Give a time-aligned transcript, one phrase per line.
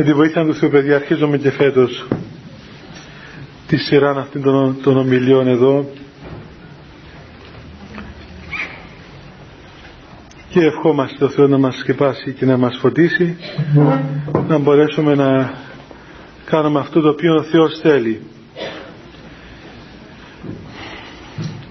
[0.00, 2.06] Με τη βοήθεια του Θεού παιδιά αρχίζουμε και φέτος
[3.66, 5.90] τη σειρά αυτήν των, των ομιλιών εδώ.
[10.48, 13.36] Και ευχόμαστε το Θεός να μας σκεπάσει και να μας φωτίσει
[14.48, 15.54] να μπορέσουμε να
[16.44, 18.20] κάνουμε αυτό το οποίο ο Θεός θέλει.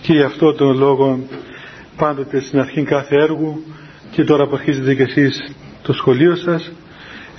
[0.02, 1.20] Και γι' αυτό τον λόγο
[1.98, 3.64] πάντοτε στην αρχή κάθε έργου
[4.12, 5.52] και τώρα που αρχίζετε και εσείς
[5.82, 6.72] το σχολείο σας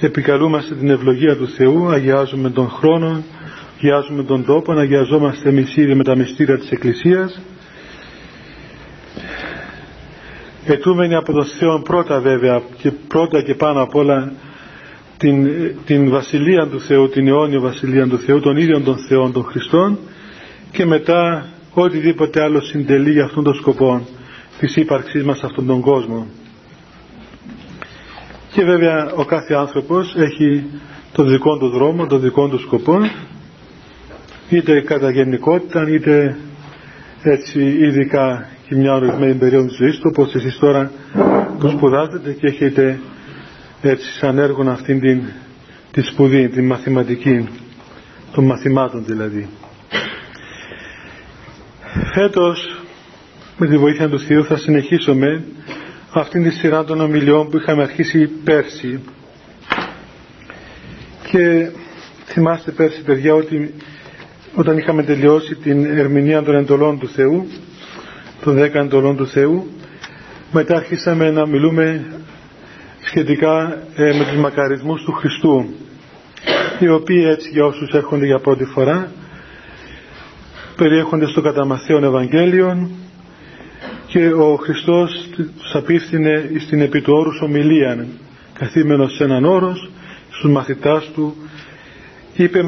[0.00, 3.22] επικαλούμαστε την ευλογία του Θεού αγιάζουμε τον χρόνο
[3.76, 7.40] αγιάζουμε τον τόπο αγιαζόμαστε εμείς ήδη με τα μυστήρια της Εκκλησίας
[10.66, 14.32] ετούμενοι από τον Θεό πρώτα βέβαια και πρώτα και πάνω απ' όλα
[15.16, 15.48] την,
[15.84, 19.98] την Βασιλεία του Θεού, την αιώνια Βασιλεία του Θεού, των ίδιων των Θεών των Χριστών
[20.70, 24.08] και μετά οτιδήποτε άλλο συντελεί για αυτόν τον σκοπό
[24.58, 26.26] της ύπαρξής μας σε αυτόν τον κόσμο.
[28.50, 30.64] Και βέβαια ο κάθε άνθρωπος έχει
[31.12, 32.98] το δικό του δρόμο, το δικό του σκοπό
[34.48, 36.36] είτε κατά γενικότητα είτε
[37.22, 40.90] έτσι ειδικά και μια ορισμένη περίοδο της ζωής του όπως εσείς τώρα
[41.58, 43.00] που σπουδάζετε και έχετε
[43.82, 45.22] έτσι σαν έργο αυτήν την
[45.90, 47.48] τη σπουδή, την μαθηματική
[48.32, 49.48] των μαθημάτων δηλαδή.
[52.14, 52.82] Φέτος
[53.58, 55.44] με τη βοήθεια του Θεού θα συνεχίσουμε
[56.12, 59.00] αυτήν τη σειρά των ομιλιών που είχαμε αρχίσει πέρσι.
[61.30, 61.70] Και
[62.26, 63.74] θυμάστε πέρσι παιδιά ότι
[64.54, 67.46] όταν είχαμε τελειώσει την ερμηνεία των εντολών του Θεού
[68.44, 69.66] των δέκα εντολών του Θεού
[70.52, 72.04] μετά αρχίσαμε να μιλούμε
[73.06, 75.64] σχετικά ε, με τους μακαρισμούς του Χριστού
[76.78, 79.10] οι οποίοι έτσι για όσους έρχονται για πρώτη φορά
[80.76, 82.90] περιέχονται στο κατά Μαθαίον Ευαγγέλιον
[84.08, 88.06] και ο Χριστός τους απίφθινε στην επί του όρους ομιλία
[88.52, 89.90] καθήμενος σε έναν όρος
[90.30, 91.36] στους μαθητάς του.
[92.36, 92.62] Είπε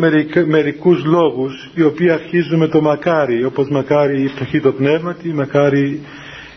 [0.47, 6.01] μερικούς λόγους οι οποίοι αρχίζουν με το μακάρι όπως μακάρι η φτωχή το πνεύματι μακάρι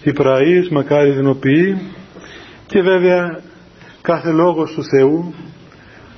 [0.03, 1.81] η πραής, μακάρι η δυνοποιή
[2.67, 3.41] και βέβαια
[4.01, 5.33] κάθε λόγος του Θεού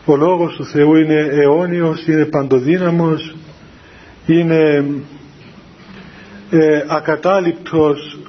[0.05, 3.35] ο λόγος του Θεού είναι αιώνιος, είναι παντοδύναμος
[4.25, 4.85] είναι
[6.49, 8.19] ε, ακατάληπτος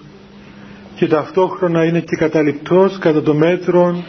[0.97, 4.05] και ταυτόχρονα είναι και καταληπτός κατά το μέτρο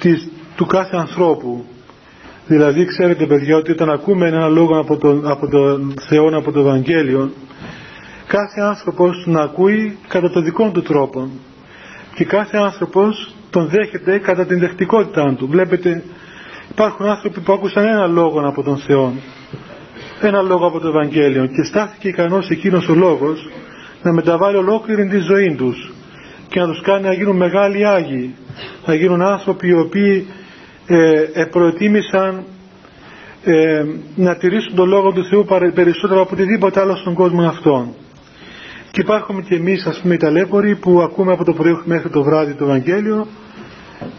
[0.00, 1.64] της, του κάθε ανθρώπου.
[2.46, 6.60] Δηλαδή ξέρετε παιδιά ότι όταν ακούμε ένα λόγο από τον, από τον Θεό, από το
[6.60, 7.30] Ευαγγέλιο
[8.26, 11.30] κάθε άνθρωπος να ακούει κατά το δικό του τρόπο.
[12.14, 15.46] Και κάθε άνθρωπος τον δέχεται κατά την δεχτικότητά του.
[15.46, 16.02] Βλέπετε
[16.70, 19.12] υπάρχουν άνθρωποι που άκουσαν ένα λόγο από τον Θεό
[20.20, 21.46] ένα λόγο από το Ευαγγέλιο.
[21.46, 23.48] Και στάθηκε ικανός εκείνος ο λόγος
[24.02, 25.92] να μεταβάλει ολόκληρη τη ζωή τους
[26.48, 28.34] και να τους κάνει να γίνουν μεγάλοι Άγιοι
[28.86, 30.26] να γίνουν άνθρωποι οι οποίοι
[30.86, 32.44] ε, ε προετοίμησαν
[33.44, 33.84] ε,
[34.16, 35.44] να τηρήσουν τον Λόγο του Θεού
[35.74, 37.94] περισσότερο από οτιδήποτε άλλο στον κόσμο αυτόν.
[38.90, 42.22] Και υπάρχουμε και εμείς ας πούμε οι ταλέποροι που ακούμε από το πρωί μέχρι το
[42.22, 43.26] βράδυ το Ευαγγέλιο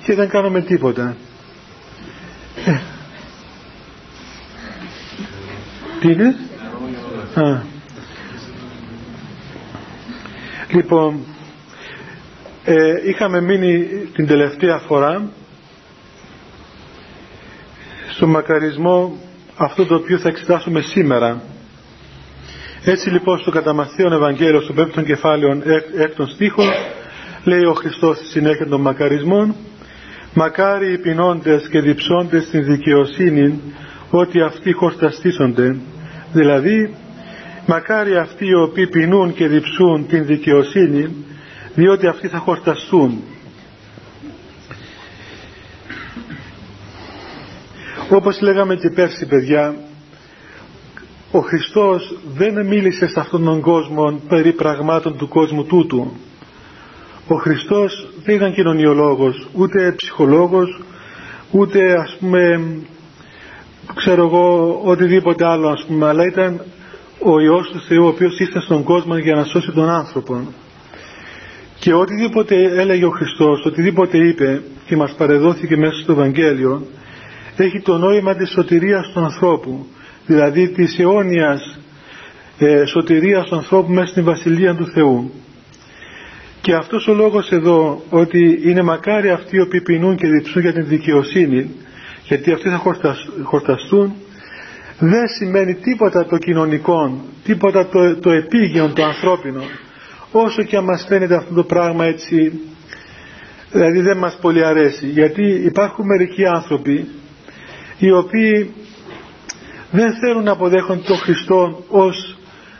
[0.03, 1.16] και δεν κάνουμε τίποτα.
[2.66, 2.80] Ε.
[6.00, 6.36] Τι είναι;
[7.34, 7.71] Α.
[10.74, 11.20] Λοιπόν,
[12.66, 15.32] ε, είχαμε μείνει την τελευταία φορά
[18.16, 19.18] στο μακαρισμό
[19.58, 21.42] αυτό το οποίο θα εξετάσουμε σήμερα.
[22.86, 25.62] Έτσι λοιπόν στο καταμαθίον Ευαγγέλιο στο πέμπτον κεφάλαιο
[25.98, 26.64] έκτον στίχο
[27.44, 29.56] λέει ο Χριστός στη συνέχεια των μακαρισμών
[30.34, 33.62] «Μακάρι οι πεινώντες και διψώντες στην δικαιοσύνη
[34.10, 35.76] ότι αυτοί χορταστήσονται».
[36.34, 36.96] Δηλαδή
[37.66, 41.16] μακάρι αυτοί οι οποίοι πεινούν και διψούν την δικαιοσύνη
[41.76, 43.24] διότι αυτοί θα χορταστούν.
[48.10, 49.76] Όπως λέγαμε και πέρσι παιδιά,
[51.32, 56.12] ο Χριστός δεν μίλησε σε αυτόν τον κόσμο περί πραγμάτων του κόσμου τούτου.
[57.28, 60.82] Ο Χριστός δεν ήταν κοινωνιολόγος, ούτε ψυχολόγος,
[61.52, 62.72] ούτε ας πούμε,
[63.96, 66.62] ξέρω εγώ, οτιδήποτε άλλο ας πούμε, αλλά ήταν
[67.23, 70.53] ο Υιός του Θεού ο οποίος ήρθε στον κόσμο για να σώσει τον άνθρωπο.
[71.79, 76.85] Και οτιδήποτε έλεγε ο Χριστός, οτιδήποτε είπε και μας παρεδόθηκε μέσα στο Ευαγγέλιο,
[77.56, 79.85] έχει το νόημα της σωτηρίας του ανθρώπου,
[80.25, 81.79] δηλαδή της αιώνιας
[82.57, 85.31] ε, σωτηρίας του ανθρώπου μέσα στην Βασιλεία του Θεού.
[86.62, 90.73] Και αυτός ο λόγος εδώ ότι είναι μακάρι αυτοί οι οποίοι πεινούν και διψούν για
[90.73, 91.69] την δικαιοσύνη
[92.23, 92.81] γιατί αυτοί θα
[93.44, 94.13] χορταστούν
[95.03, 99.62] δεν σημαίνει τίποτα το κοινωνικό, τίποτα το, το επίγειο, το ανθρώπινο.
[100.31, 102.62] Όσο και αν μας φαίνεται αυτό το πράγμα έτσι
[103.71, 105.07] δηλαδή δεν μας πολύ αρέσει.
[105.07, 107.07] Γιατί υπάρχουν μερικοί άνθρωποι
[107.98, 108.74] οι οποίοι
[109.92, 112.38] δεν θέλουν να αποδέχονται τον Χριστό ως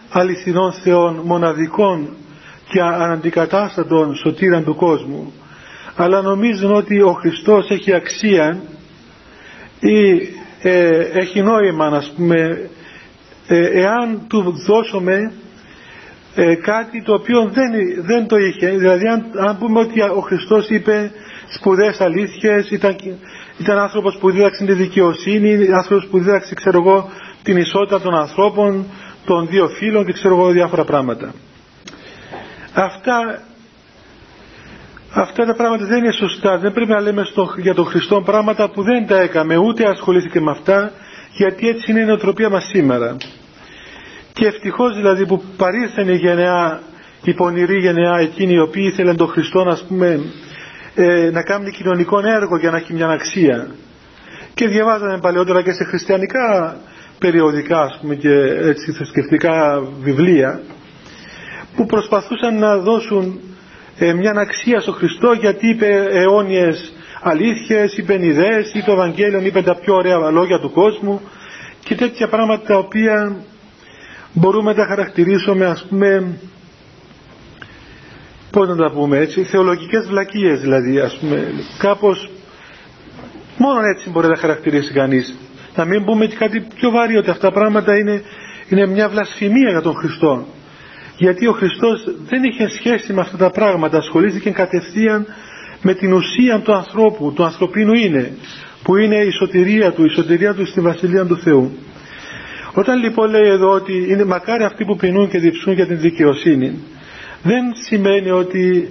[0.10, 2.10] αληθινών Θεών μοναδικών
[2.70, 5.34] και αναντικατάστατων σωτήραν του κόσμου.
[5.96, 8.62] Αλλά νομίζουν ότι ο Χριστός έχει αξία
[9.80, 10.30] ή
[10.62, 12.70] ε, έχει νόημα να πούμε
[13.48, 15.32] ε, εάν του δώσουμε
[16.36, 17.72] ε, κάτι το οποίο δεν,
[18.06, 18.70] δεν το είχε.
[18.70, 21.12] Δηλαδή αν, αν πούμε ότι ο Χριστός είπε
[21.54, 22.96] σπουδαίες αλήθειες ήταν,
[23.58, 27.10] ήταν άνθρωπος που δίδαξε τη δικαιοσύνη άνθρωπος που δίδαξε ξέρω εγώ
[27.44, 28.86] την ισότητα των ανθρώπων
[29.26, 31.34] των δύο φίλων και ξέρω εγώ διάφορα πράγματα.
[32.74, 33.42] Αυτά
[35.14, 36.58] αυτά τα πράγματα δεν είναι σωστά.
[36.58, 40.40] Δεν πρέπει να λέμε στο, για τον Χριστό πράγματα που δεν τα έκαμε ούτε ασχολήθηκε
[40.42, 40.92] με αυτά
[41.32, 43.18] γιατί έτσι είναι η νοοτροπία μας σήμερα.
[44.34, 46.82] Και ευτυχώς δηλαδή που παρήρθεν η γενεά
[47.24, 50.20] η πονηρή γενεά εκείνη οι οποίοι ήθελαν τον Χριστό να, πούμε,
[50.96, 53.68] ε, να κάνουν κοινωνικό έργο για να έχει μια αξία.
[54.54, 56.78] Και διαβάζανε παλαιότερα και σε χριστιανικά
[57.20, 60.62] περιοδικά ας πούμε και έτσι θρησκευτικά βιβλία
[61.76, 63.40] που προσπαθούσαν να δώσουν
[64.06, 69.76] ε, μια αξία στο Χριστό γιατί είπε αιώνιες αλήθειες, είπε ιδέες, είπε Ευαγγέλιο, είπε τα
[69.76, 71.22] πιο ωραία λόγια του κόσμου
[71.84, 73.36] και τέτοια πράγματα τα οποία
[74.34, 76.38] μπορούμε να τα χαρακτηρίσουμε ας πούμε
[78.52, 82.30] πώς να τα πούμε έτσι θεολογικές βλακίες δηλαδή ας πούμε κάπως
[83.58, 85.36] μόνο έτσι μπορεί να χαρακτηρίσει κανείς.
[85.76, 88.22] Να μην πούμε και κάτι πιο βαρύ ότι αυτά τα πράγματα είναι,
[88.70, 90.46] είναι μια βλασφημία για τον Χριστό
[91.24, 95.26] γιατί ο Χριστός δεν είχε σχέση με αυτά τα πράγματα ασχολήθηκε κατευθείαν
[95.82, 98.32] με την ουσία του ανθρώπου του ανθρωπίνου είναι
[98.84, 101.72] που είναι η σωτηρία του η σωτηρία του στη Βασιλεία του Θεού.
[102.74, 106.78] Όταν λοιπόν λέει εδώ ότι είναι μακάρι αυτοί που πεινούν και διψούν για την δικαιοσύνη
[107.44, 108.90] δεν σημαίνει ότι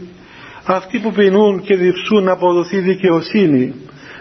[0.64, 3.74] αυτοί που πεινούν και διψούν να αποδοθεί δικαιοσύνη.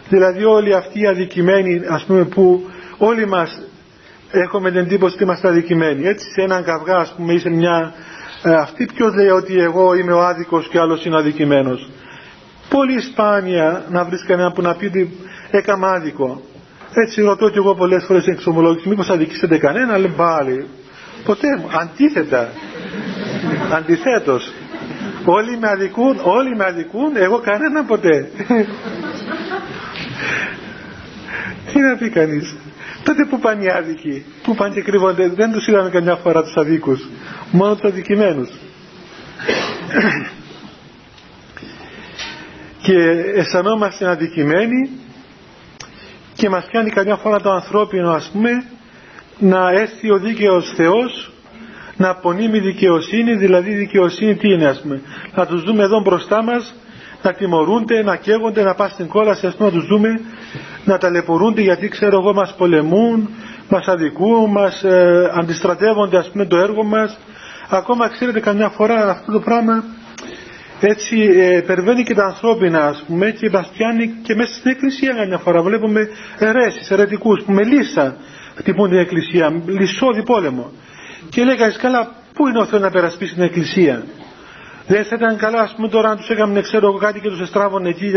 [0.09, 3.61] Δηλαδή όλοι αυτοί οι αδικημένοι ας πούμε που όλοι μας
[4.31, 6.07] έχουμε την εντύπωση ότι είμαστε αδικημένοι.
[6.07, 7.93] Έτσι σε έναν καυγά ας πούμε ή σε μια
[8.43, 11.89] ε, αυτή ποιος λέει ότι εγώ είμαι ο άδικος και άλλος είναι αδικημένος.
[12.69, 15.17] Πολύ σπάνια να βρεις κανένα που να πει ότι
[15.51, 16.41] έκανα άδικο.
[16.93, 20.67] Έτσι ρωτώ και εγώ πολλές φορές στην εξομολόγηση μήπως αδικήσετε κανένα λέει πάλι
[21.23, 21.47] ποτέ
[21.81, 22.49] αντίθετα
[23.77, 24.53] αντιθέτως
[25.25, 28.29] όλοι με αδικούν όλοι με αδικούν εγώ κανένα ποτέ
[31.73, 32.55] τι να πει κανείς
[33.03, 36.55] τότε που πάνε οι άδικοι που πάνε και κρύβονται δεν τους είδαμε καμιά φορά τους
[36.55, 37.07] αδίκους
[37.51, 38.49] μόνο τους αδικημένους.
[42.81, 42.95] Και
[43.35, 44.89] αισθανόμαστε αδικημένοι
[46.33, 48.49] και μας κάνει καμιά φορά το ανθρώπινο ας πούμε
[49.39, 51.31] να έρθει ο δίκαιος Θεός
[51.97, 55.01] να απονείμει δικαιοσύνη δηλαδή δικαιοσύνη τι είναι ας πούμε.
[55.35, 56.75] Να τους δούμε εδώ μπροστά μας
[57.21, 60.09] να τιμωρούνται, να καίγονται, να πάνε στην κόλαση ας πούμε να τους δούμε
[60.85, 63.29] να ταλαιπωρούνται γιατί ξέρω εγώ μας πολεμούν
[63.69, 67.17] μας αδικούν, μας ε, αντιστρατεύονται ας πούμε το έργο μας.
[67.69, 69.83] Ακόμα ξέρετε καμιά φορά αυτό το πράγμα
[70.79, 75.13] έτσι ε, περβαίνει και τα ανθρώπινα ας πούμε και μας πιάνει και μέσα στην εκκλησία
[75.13, 75.61] καμιά φορά.
[75.61, 78.15] Βλέπουμε αιρέσεις, αιρετικούς που με λύσα
[78.55, 80.71] χτυπούν την εκκλησία, λυσόδη πόλεμο.
[81.29, 84.03] Και λέει κανείς καλά πού είναι ο Θεός να περασπίσει την εκκλησία;
[84.91, 87.39] Δεν θα ήταν καλά ας πούμε τώρα να τους έκαμε ξέρω εγώ κάτι και τους
[87.39, 88.11] εστράβωνε εκεί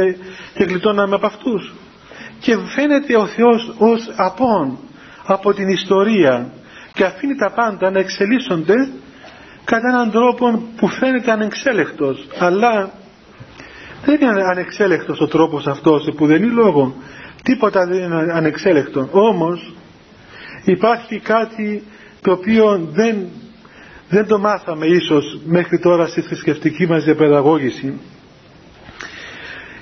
[0.55, 1.73] και γλιτώναμε από αυτούς.
[2.41, 4.79] Και φαίνεται ο Θεός ως απόν
[5.27, 6.53] από την ιστορία
[6.93, 8.75] και αφήνει τα πάντα να εξελίσσονται
[9.65, 12.27] κατά έναν τρόπο που φαίνεται ανεξέλεκτος.
[12.39, 12.91] Αλλά
[14.05, 16.95] δεν είναι ανεξέλεκτος ο τρόπος αυτός που δεν είναι λόγο.
[17.43, 19.09] Τίποτα δεν είναι ανεξέλεκτο.
[19.13, 19.75] Όμως
[20.65, 21.83] υπάρχει κάτι
[22.23, 23.27] το οποίο δεν,
[24.15, 28.01] δεν το μάθαμε ίσως μέχρι τώρα στη θρησκευτική μας διαπαιδαγώγηση.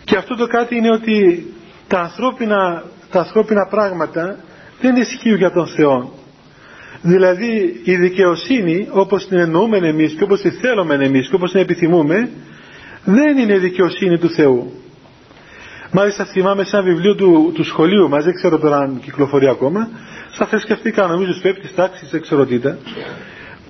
[0.05, 1.47] Και αυτό το κάτι είναι ότι
[1.89, 4.37] τα ανθρώπινα, τα ανθρώπινα πράγματα
[4.81, 6.13] δεν ισχύουν για τον Θεό.
[7.03, 11.61] Δηλαδή η δικαιοσύνη όπως την εννοούμε εμείς και όπως τη θέλουμε εμείς και όπως την
[11.61, 12.31] επιθυμούμε
[13.05, 14.73] δεν είναι η δικαιοσύνη του Θεού.
[15.93, 19.89] Μάλιστα θυμάμαι σε ένα βιβλίο του, του σχολείου μας, δεν ξέρω τώρα αν κυκλοφορεί ακόμα,
[20.31, 22.79] στα θρησκευτικά νομίζω στους πέπτης τάξης, δεν ξέρω τι ήταν,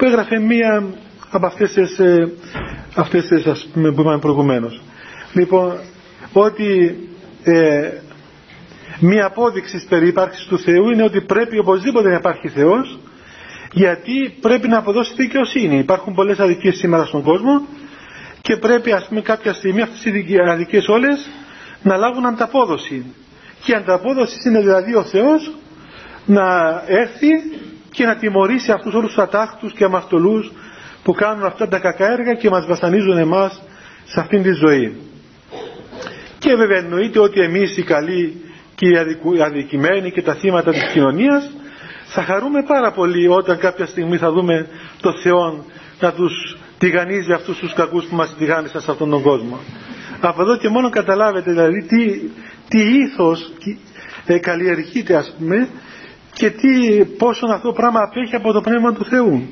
[0.01, 0.85] που έγραφε μία
[1.31, 2.33] από αυτές τις, ε,
[2.95, 4.81] αυτές τις ας πούμε, που είπαμε προηγουμένως.
[5.33, 5.79] Λοιπόν,
[6.33, 6.99] ότι
[7.45, 7.91] ε,
[9.01, 12.99] μία απόδειξη περί ύπαρξης του Θεού είναι ότι πρέπει οπωσδήποτε να υπάρχει Θεός
[13.73, 15.79] γιατί πρέπει να αποδώσει δικαιοσύνη.
[15.79, 17.67] Υπάρχουν πολλές αδικίες σήμερα στον κόσμο
[18.41, 21.31] και πρέπει ας πούμε κάποια στιγμή αυτές οι αδικίες όλες
[21.83, 23.05] να λάβουν ανταπόδοση.
[23.65, 25.53] Και η ανταπόδοση είναι δηλαδή ο Θεός
[26.27, 26.47] να
[26.87, 27.29] έρθει
[27.91, 30.53] και να τιμωρήσει αυτούς όλους τους ατάχτους και αμαρτωλούς
[31.03, 33.63] που κάνουν αυτά τα κακά έργα και μας βασανίζουν εμάς
[34.05, 34.97] σε αυτήν τη ζωή.
[36.39, 38.45] Και βέβαια εννοείται ότι εμείς οι καλοί
[38.75, 38.87] και
[39.37, 41.51] οι αδικημένοι και τα θύματα της κοινωνίας
[42.07, 44.67] θα χαρούμε πάρα πολύ όταν κάποια στιγμή θα δούμε
[45.01, 45.65] το Θεό
[46.01, 49.59] να τους τηγανίζει αυτούς τους κακούς που μας τηγάνισαν σε αυτόν τον κόσμο.
[50.21, 52.21] Από εδώ και μόνο καταλάβετε δηλαδή τι,
[52.69, 53.53] τι ήθος
[54.27, 55.69] ε, καλλιεργείται ας πούμε
[56.41, 59.49] και τι, πόσο αυτό το πράγμα απέχει από το Πνεύμα του Θεού.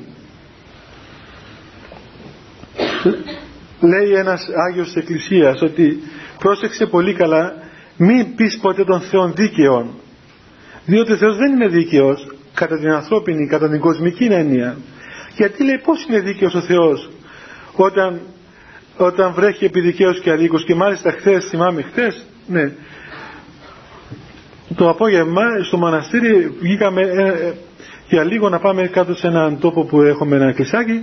[3.81, 5.99] Λέει ένας Άγιος της Εκκλησίας ότι
[6.39, 7.53] πρόσεξε πολύ καλά
[7.97, 9.93] μην πεις ποτέ τον Θεό δίκαιο
[10.85, 14.77] διότι ο Θεός δεν είναι δίκαιος κατά την ανθρώπινη, κατά την κοσμική έννοια
[15.35, 17.09] γιατί λέει πώς είναι δίκαιος ο Θεός
[17.75, 18.21] όταν,
[18.97, 22.71] όταν βρέχει επί δικαίως και αδίκως και μάλιστα χθες, θυμάμαι χθες ναι,
[24.75, 27.53] το απόγευμα στο μοναστήρι βγήκαμε ε, ε,
[28.09, 31.01] για λίγο να πάμε κάτω σε έναν τόπο που έχουμε ένα κλεισάκι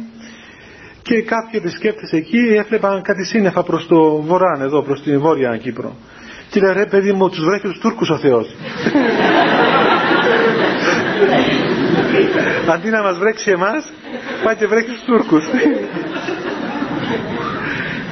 [1.02, 5.96] και κάποιοι επισκέπτες εκεί έβλεπαν κάτι σύννεφα προς το βορρά εδώ, προς την βόρεια Κύπρο.
[6.50, 8.46] Και λέει ρε παιδί μου τους βρέχει τους Τούρκους ο Θεός.
[12.72, 13.88] Αντί να μας βρέξει εμάς,
[14.44, 15.44] πάει και βρέχει τους Τούρκους.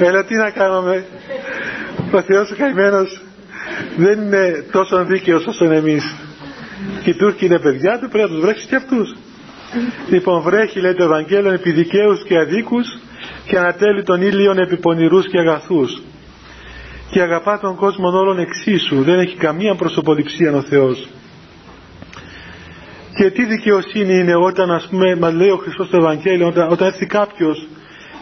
[0.07, 1.05] Έλα τι να κάνουμε.
[2.11, 3.24] Ο Θεός ο καημένος
[3.97, 6.15] δεν είναι τόσο δίκαιος όσο εμείς.
[7.03, 9.15] Και οι Τούρκοι είναι παιδιά του, πρέπει να τους βρέξεις και αυτούς.
[10.09, 12.85] Λοιπόν βρέχει λέει το Ευαγγέλιο επί δικαίους και αδίκους
[13.45, 16.01] και ανατέλει τον ήλιον επί πονηρούς και αγαθούς.
[17.09, 21.07] Και αγαπά τον κόσμο όλων εξίσου, δεν έχει καμία προσωποληψία ο Θεός.
[23.15, 26.87] Και τι δικαιοσύνη είναι όταν ας πούμε μας λέει ο Χριστός στο Ευαγγέλιο όταν, όταν
[26.87, 27.67] έρθει κάποιος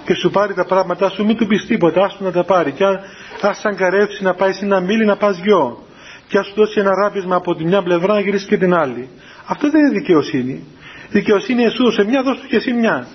[0.05, 2.83] και σου πάρει τα πράγματά σου μην του πεις τίποτα, άστο να τα πάρει και
[2.83, 2.99] αν
[3.41, 5.83] ας αγκαρεύσει να πάει σε ένα μήλι να πας γιο
[6.27, 9.09] και ας σου δώσει ένα ράπισμα από τη μια πλευρά να γυρίσεις και την άλλη.
[9.45, 10.63] Αυτό δεν είναι δικαιοσύνη.
[11.09, 13.07] Δικαιοσύνη εσύ σε μια δώσ' του και εσύ μια.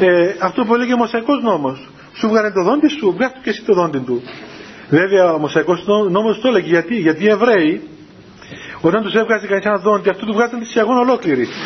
[0.00, 1.88] Ε, αυτό που έλεγε ο Μοσαϊκός νόμος.
[2.14, 4.22] Σου βγάλε το δόντι σου, βγάλε και εσύ το δόντι του.
[4.88, 7.88] Βέβαια ο Μοσαϊκός νόμος το έλεγε γιατί, γιατί οι Εβραίοι
[8.80, 11.48] όταν τους έβγαζε κανείς ένα δόντι αυτό του βγάζαν τη σιαγόνα ολόκληρη.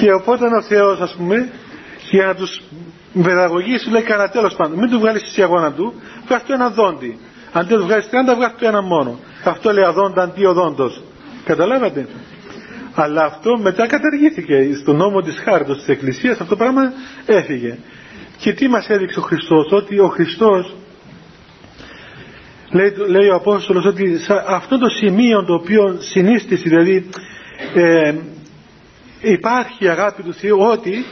[0.00, 1.48] και οπότε ο Θεός ας πούμε
[2.10, 2.60] για να τους
[3.22, 5.94] παιδαγωγήσει λέει κανένα τέλος πάντων μην του βγάλεις τη σιαγόνα του
[6.26, 7.18] βγάζει του ένα δόντι.
[7.52, 11.02] Αντί να του βγάλεις 30 βγάζει του ένα μόνο αυτό λέει αδόντα αντί οδόντος
[11.44, 12.06] καταλάβατε;
[12.94, 14.74] Αλλά αυτό μετά καταργήθηκε.
[14.80, 16.92] Στον νόμο της χάρτος της Εκκλησίας αυτό το πράγμα
[17.26, 17.78] έφυγε.
[18.38, 20.74] Και τι μας έδειξε ο Χριστός; Ότι ο Χριστός
[22.70, 27.08] λέει, λέει ο Απόστολος ότι αυτό το σημείο το οποίο συνίστηση δηλαδή
[27.74, 28.14] ε,
[29.20, 31.04] υπάρχει αγάπη του Θεού ότι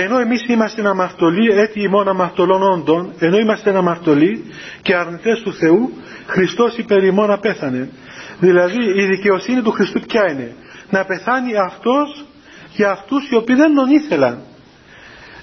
[0.00, 4.44] ενώ εμείς είμαστε αμαρτωλοί έτσι ημών αμαρτωλών όντων ενώ είμαστε αμαρτωλοί
[4.82, 5.92] και αρνητές του Θεού
[6.26, 7.88] Χριστός υπέρ ημών απέθανε.
[8.40, 10.54] Δηλαδή η δικαιοσύνη του Χριστού ποια είναι;
[10.90, 12.24] Να πεθάνει αυτός
[12.72, 14.38] για αυτούς οι οποίοι δεν τον ήθελαν.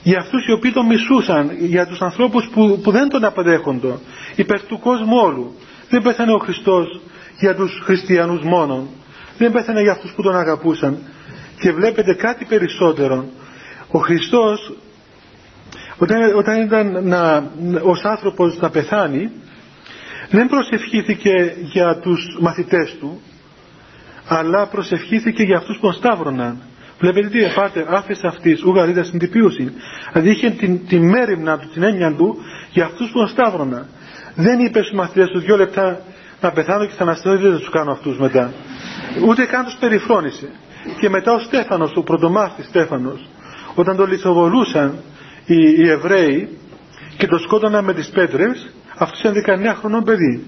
[0.03, 3.93] Για αυτούς οι οποίοι τον μισούσαν για τους ανθρώπους που, που δεν τον αποδέχονται
[4.35, 5.55] υπέρ του κόσμου όλου.
[5.89, 7.01] Δεν πέθανε ο Χριστός
[7.39, 8.87] για τους χριστιανούς μόνον.
[9.37, 10.97] Δεν πέθανε για αυτούς που τον αγαπούσαν.
[11.59, 13.25] Και βλέπετε κάτι περισσότερο
[13.91, 14.73] ο Χριστός
[15.97, 19.31] όταν, όταν ήταν να, ως άνθρωπος να πεθάνει
[20.29, 23.21] δεν προσευχήθηκε για τους μαθητές του
[24.27, 26.57] αλλά προσευχήθηκε για αυτούς που τον σταύρωναν.
[26.99, 29.73] Βλέπετε τι πάτερ, άφησε αυτής, ουγαρίδα στην τυπίωση.
[30.11, 32.37] Δηλαδή είχε την, την μέρημνα του, την έννοια του
[32.71, 33.85] για αυτούς που τον σταύρωναν.
[34.35, 36.01] Δεν είπε στους μαθητές του δύο λεπτά
[36.41, 38.53] να πεθάνω και θα αναστηθώ δεν θα τους κάνω αυτούς μετά.
[39.27, 40.49] Ούτε καν τους περιφρόνησε.
[40.99, 43.29] Και μετά ο Στέφανος, ο πρωτομάθης Στέφανος,
[43.75, 44.95] όταν τον λισοβολούσαν
[45.45, 46.57] οι, οι Εβραίοι
[47.17, 49.33] και το σκότωναν με τις πέτρες, αυτός ήταν
[49.73, 50.43] 19 χρονών παιδί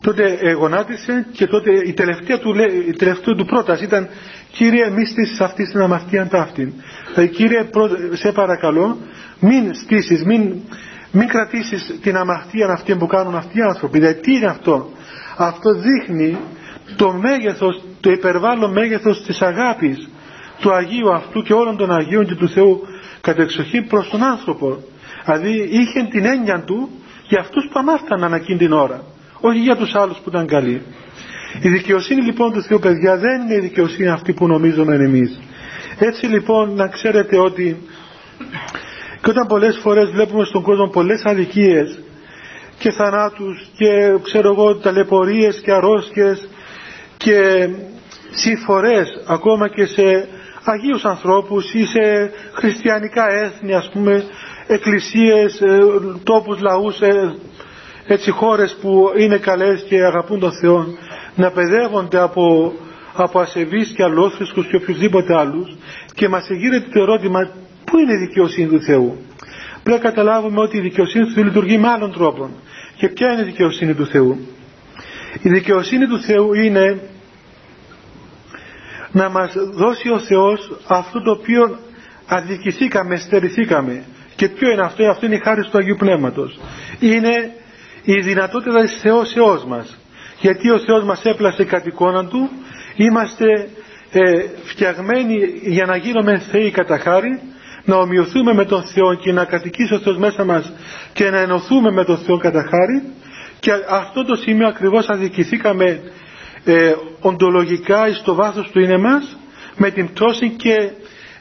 [0.00, 2.54] τότε ε, γονάτισε και τότε η τελευταία του,
[2.88, 4.08] η τελευταία του πρόταση ήταν
[4.52, 6.72] Κύριε μη στήσεις αυτή την αμαρτία ταύτην.
[7.14, 7.68] Δηλαδή Κύριε
[8.12, 8.96] σε παρακαλώ
[9.40, 10.54] μην στήσεις, μην,
[11.12, 13.98] μην κρατήσεις την αμαρτία αυτή που κάνουν αυτοί οι άνθρωποι.
[13.98, 14.92] Δηλαδή τι είναι αυτό;
[15.36, 16.38] Αυτό δείχνει
[16.96, 20.08] το μέγεθος, το υπερβάλλον μέγεθος της αγάπης
[20.60, 22.80] του Αγίου αυτού και όλων των Αγίων και του Θεού
[23.20, 24.78] κατά εξοχή προς τον άνθρωπο.
[25.24, 26.88] Δηλαδή είχε την έννοια του
[27.28, 29.02] για αυτούς που αμάρθαναν εκείνη την ώρα
[29.40, 30.82] όχι για τους άλλους που ήταν καλοί.
[31.62, 35.40] Η δικαιοσύνη λοιπόν του Θεού παιδιά δεν είναι η δικαιοσύνη αυτή που νομίζουμε εμείς.
[35.98, 37.82] Έτσι λοιπόν να ξέρετε ότι
[39.22, 41.98] και όταν πολλές φορές βλέπουμε στον κόσμο πολλές αδικίες
[42.78, 46.48] και θανάτους και ξέρω εγώ ταλαιπωρίες και αρρώσκες
[47.16, 47.68] και
[48.30, 50.28] συμφορές ακόμα και σε
[50.64, 54.24] Αγίους ανθρώπους ή σε χριστιανικά έθνη ας πούμε
[54.66, 55.78] εκκλησίες, ε,
[56.24, 57.34] τόπους λαούς, ε,
[58.06, 60.86] έτσι χώρες που είναι καλές και αγαπούν τον Θεό
[61.34, 62.72] να παιδεύονται από,
[63.14, 65.76] από ασεβείς και αλλόθρησκους και οποιουσδήποτε άλλους
[66.14, 67.50] και μας εγείρεται το ερώτημα
[67.84, 69.16] πού είναι η δικαιοσύνη του Θεού;
[69.82, 72.50] Πρέπει να καταλάβουμε ότι η δικαιοσύνη του Θεού λειτουργεί με άλλον τρόπο.
[72.96, 74.46] Και ποια είναι η δικαιοσύνη του Θεού;
[75.42, 77.00] Η δικαιοσύνη του Θεού είναι
[79.12, 81.78] να μας δώσει ο Θεός αυτό το οποίο
[82.26, 84.04] αδικηθήκαμε, στερηθήκαμε.
[84.36, 86.58] Και ποιο είναι αυτό, αυτό είναι η χάρη του Αγίου Πνεύματος.
[87.00, 87.52] Είναι
[88.02, 89.98] η δυνατότητα της θεώσεώς μας.
[90.40, 92.50] Γιατί ο Θεός μας έπλασε κατ' εικόνα Του,
[92.96, 93.68] είμαστε
[94.12, 94.20] ε,
[94.64, 97.40] φτιαγμένοι για να γίνουμε θεοί κατά χάρη,
[97.84, 100.72] να ομοιωθούμε με τον Θεό και να κατοικήσει ο Θεός μέσα μας
[101.12, 103.02] και να ενωθούμε με τον Θεό κατά χάρη
[103.60, 106.00] και αυτό το σημείο ακριβώς αδικηθήκαμε
[106.64, 109.36] ε, οντολογικά στο βάθος του είναι μας
[109.76, 110.90] με την πτώση και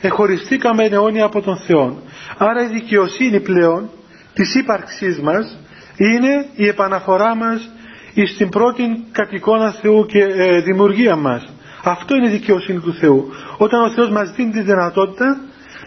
[0.01, 2.01] εχωριστήκαμε αιώνια από τον Θεό.
[2.37, 3.89] Άρα η δικαιοσύνη πλέον
[4.33, 5.57] της ύπαρξής μας
[5.97, 7.69] είναι η επαναφορά μας
[8.33, 11.53] στην πρώτη κατοικώνα Θεού και ε, δημιουργία μας.
[11.83, 13.29] Αυτό είναι η δικαιοσύνη του Θεού.
[13.57, 15.41] Όταν ο Θεός μας δίνει τη δυνατότητα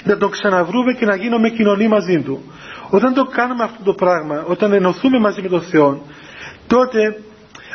[0.04, 2.42] να τον ξαναβρούμε και να γίνουμε κοινωνία μαζί Του.
[2.90, 6.02] Όταν το κάνουμε αυτό το πράγμα, όταν ενωθούμε μαζί με τον Θεό,
[6.66, 7.22] τότε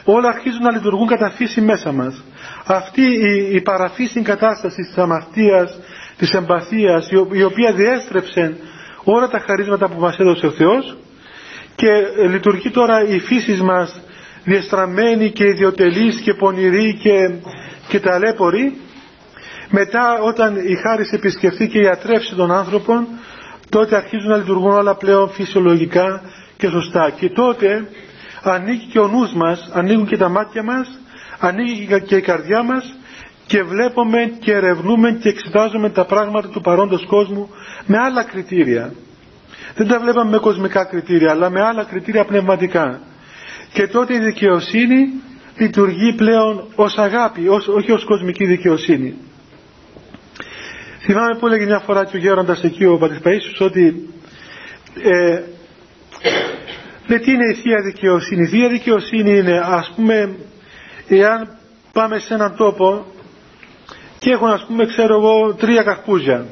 [0.06, 2.24] όλα αρχίζουν να λειτουργούν κατά φύση μέσα μας.
[2.66, 5.80] Αυτή η, η παραφύση κατάσταση της αμαρτίας,
[6.18, 8.58] της εμπαθίας, η, οποία διέστρεψε
[9.04, 10.98] όλα τα χαρίσματα που μας έδωσε ο Θεός
[11.76, 11.88] και
[12.24, 14.00] ε, λειτουργεί τώρα η φύση μας
[14.44, 17.36] διεστραμμένη και ιδιωτελής και πονηρή και,
[17.88, 18.78] και ταλέπορη
[19.70, 23.08] μετά όταν η χάρη επισκεφθεί και ιατρεύσει τον άνθρωπο
[23.70, 26.22] τότε αρχίζουν να λειτουργούν όλα πλέον φυσιολογικά
[26.58, 27.88] και σωστά και τότε
[28.52, 31.00] ανοίγει και ο νους μας, ανοίγουν και τα μάτια μας,
[31.40, 32.96] ανοίγει και η καρδιά μας
[33.48, 37.50] και βλέπουμε και ερευνούμε και εξετάζουμε τα πράγματα του παρόντος κόσμου
[37.86, 38.94] με άλλα κριτήρια.
[39.76, 43.00] Δεν τα βλέπαμε με κοσμικά κριτήρια, αλλά με άλλα κριτήρια πνευματικά.
[43.74, 45.08] Και τότε η δικαιοσύνη
[45.58, 49.16] λειτουργεί πλέον ως αγάπη, ως, όχι ως κοσμική δικαιοσύνη.
[51.00, 54.10] Θυμάμαι που έλεγε μια φορά και ο γέροντας εκεί ο Πατης ότι
[55.04, 55.42] ε,
[57.08, 58.42] Λέει τι είναι η Θεία Δικαιοσύνη.
[58.42, 60.36] Η Θεία Δικαιοσύνη είναι ας πούμε
[61.08, 61.58] εάν
[61.92, 63.06] πάμε σε έναν τόπο
[64.20, 66.46] και έχουν ας πούμε ξέρω εγώ τρία καρπούζια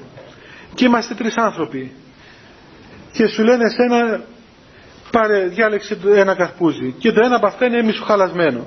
[0.74, 1.92] και είμαστε τρεις άνθρωποι
[3.12, 4.22] και σου λένε εσένα
[5.12, 8.66] πάρε διάλεξε ένα καρπούζι και το ένα από αυτά είναι μισοχαλασμένο.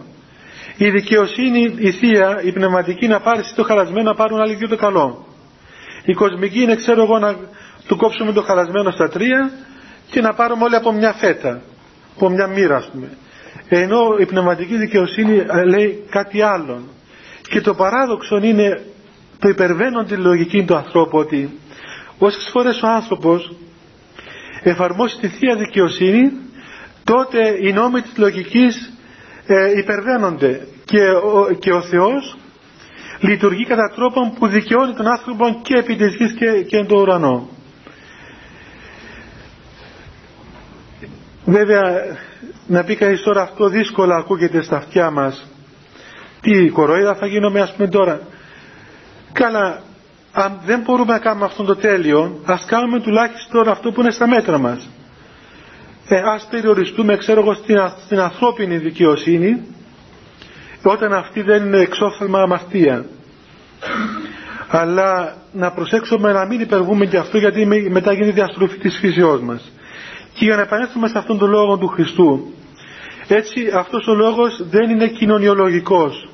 [0.76, 4.76] Η δικαιοσύνη, η θεία, η πνευματική να πάρει το χαλασμένο να πάρουν άλλοι δύο το
[4.76, 5.26] καλό.
[6.04, 7.36] Η κοσμική είναι ξέρω εγώ να
[7.86, 9.50] του κόψουμε το χαλασμένο στα τρία
[10.10, 11.62] και να πάρουμε όλοι από μια φέτα
[12.16, 13.08] από μια μοίρα ας πούμε.
[13.68, 16.80] Ενώ η πνευματική δικαιοσύνη ε, λέει κάτι άλλο.
[17.48, 18.84] Και το παράδοξο είναι
[19.38, 21.58] το υπερβαίνον τη λογική του ανθρώπου ότι
[22.18, 23.52] όσες φορές ο άνθρωπος
[24.62, 26.32] εφαρμόσει τη Θεία Δικαιοσύνη
[27.04, 28.92] τότε οι νόμοι της λογικής
[29.46, 32.36] ε, υπερβαίνονται και ο, και ο Θεός
[33.20, 37.00] λειτουργεί κατά τρόπο που δικαιώνει τον άνθρωπο και επί της γης και, και εν το
[37.00, 37.48] ουρανό.
[41.48, 42.16] Βέβαια
[42.66, 45.46] να πει κανείς τώρα αυτό δύσκολα ακούγεται στα αυτιά μας.
[46.40, 48.20] Τι κοροϊδά θα γίνουμε ας πούμε τώρα.
[49.32, 49.82] Καλά,
[50.32, 54.26] αν δεν μπορούμε να κάνουμε αυτό το τέλειο, ας κάνουμε τουλάχιστον αυτό που είναι στα
[54.28, 54.88] μέτρα μας.
[56.08, 59.62] Ε, ας περιοριστούμε, ξέρω εγώ, στην, στην ανθρώπινη δικαιοσύνη,
[60.82, 63.04] όταν αυτή δεν είναι εξόφθαλμα αμαρτία.
[64.68, 69.70] Αλλά να προσέξουμε να μην υπερβούμε και αυτό, γιατί μετά γίνεται διαστροφή της φύσεώς μας.
[70.36, 72.52] Και για να επανέλθουμε σε αυτόν τον λόγο του Χριστού,
[73.28, 76.28] έτσι αυτός ο λόγος δεν είναι κοινωνιολογικός.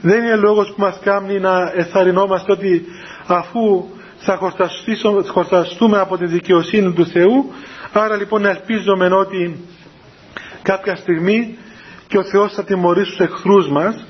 [0.00, 2.84] Δεν είναι λόγος που μας κάνει να εθαρρυνόμαστε ότι
[3.26, 3.84] αφού
[4.18, 4.38] θα
[5.26, 7.52] χορταστούμε από τη δικαιοσύνη του Θεού,
[7.92, 9.60] άρα λοιπόν να ελπίζουμε ότι
[10.62, 11.56] κάποια στιγμή
[12.08, 14.06] και ο Θεός θα τιμωρήσει τους εχθρούς μας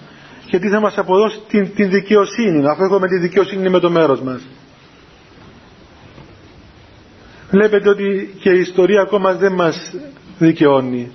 [0.46, 4.40] γιατί θα μας αποδώσει την, την δικαιοσύνη, αφού έχουμε τη δικαιοσύνη με το μέρος μας.
[7.56, 9.94] Βλέπετε ότι και η ιστορία ακόμα δεν μας
[10.38, 11.10] δικαιώνει.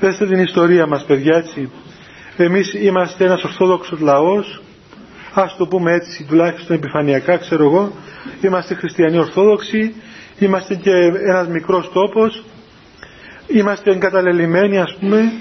[0.00, 1.70] Δέστε την ιστορία μας παιδιά έτσι.
[2.36, 4.62] Εμείς είμαστε ένας ορθόδοξος λαός,
[5.34, 7.92] ας το πούμε έτσι τουλάχιστον επιφανειακά ξέρω εγώ,
[8.40, 9.94] είμαστε χριστιανοί ορθόδοξοι,
[10.38, 10.90] είμαστε και
[11.28, 12.44] ένας μικρός τόπος,
[13.46, 15.32] είμαστε εγκαταλελειμμένοι ας πούμε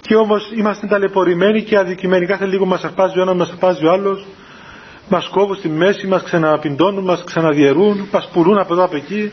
[0.00, 2.26] και όμως είμαστε ταλαιπωρημένοι και αδικημένοι.
[2.26, 4.26] Κάθε λίγο μας αρπάζει ο ένας, μας αρπάζει ο άλλος,
[5.10, 9.32] μας κόβουν στη μέση, μας ξαναπιντώνουν, μας ξαναδιαιρούν, μας πουλούν από εδώ από εκεί.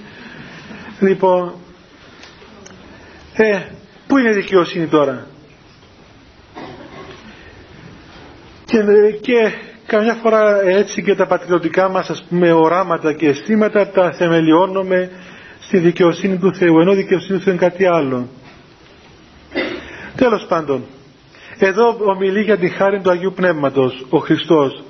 [1.00, 1.54] Λοιπόν,
[3.34, 3.62] ε,
[4.08, 5.28] πού είναι η δικαιοσύνη τώρα;
[8.66, 8.78] Και,
[9.22, 9.52] και
[9.86, 15.12] καμιά φορά έτσι και τα πατριωτικά μας ας πούμε οράματα και αισθήματα τα θεμελιώνουμε
[15.60, 18.28] στη δικαιοσύνη του Θεού, ενώ η δικαιοσύνη του Θεού είναι κάτι άλλο.
[20.16, 20.84] Τέλος πάντων,
[21.58, 24.84] εδώ ομιλεί για τη χάρη του Αγίου Πνεύματος ο Χριστός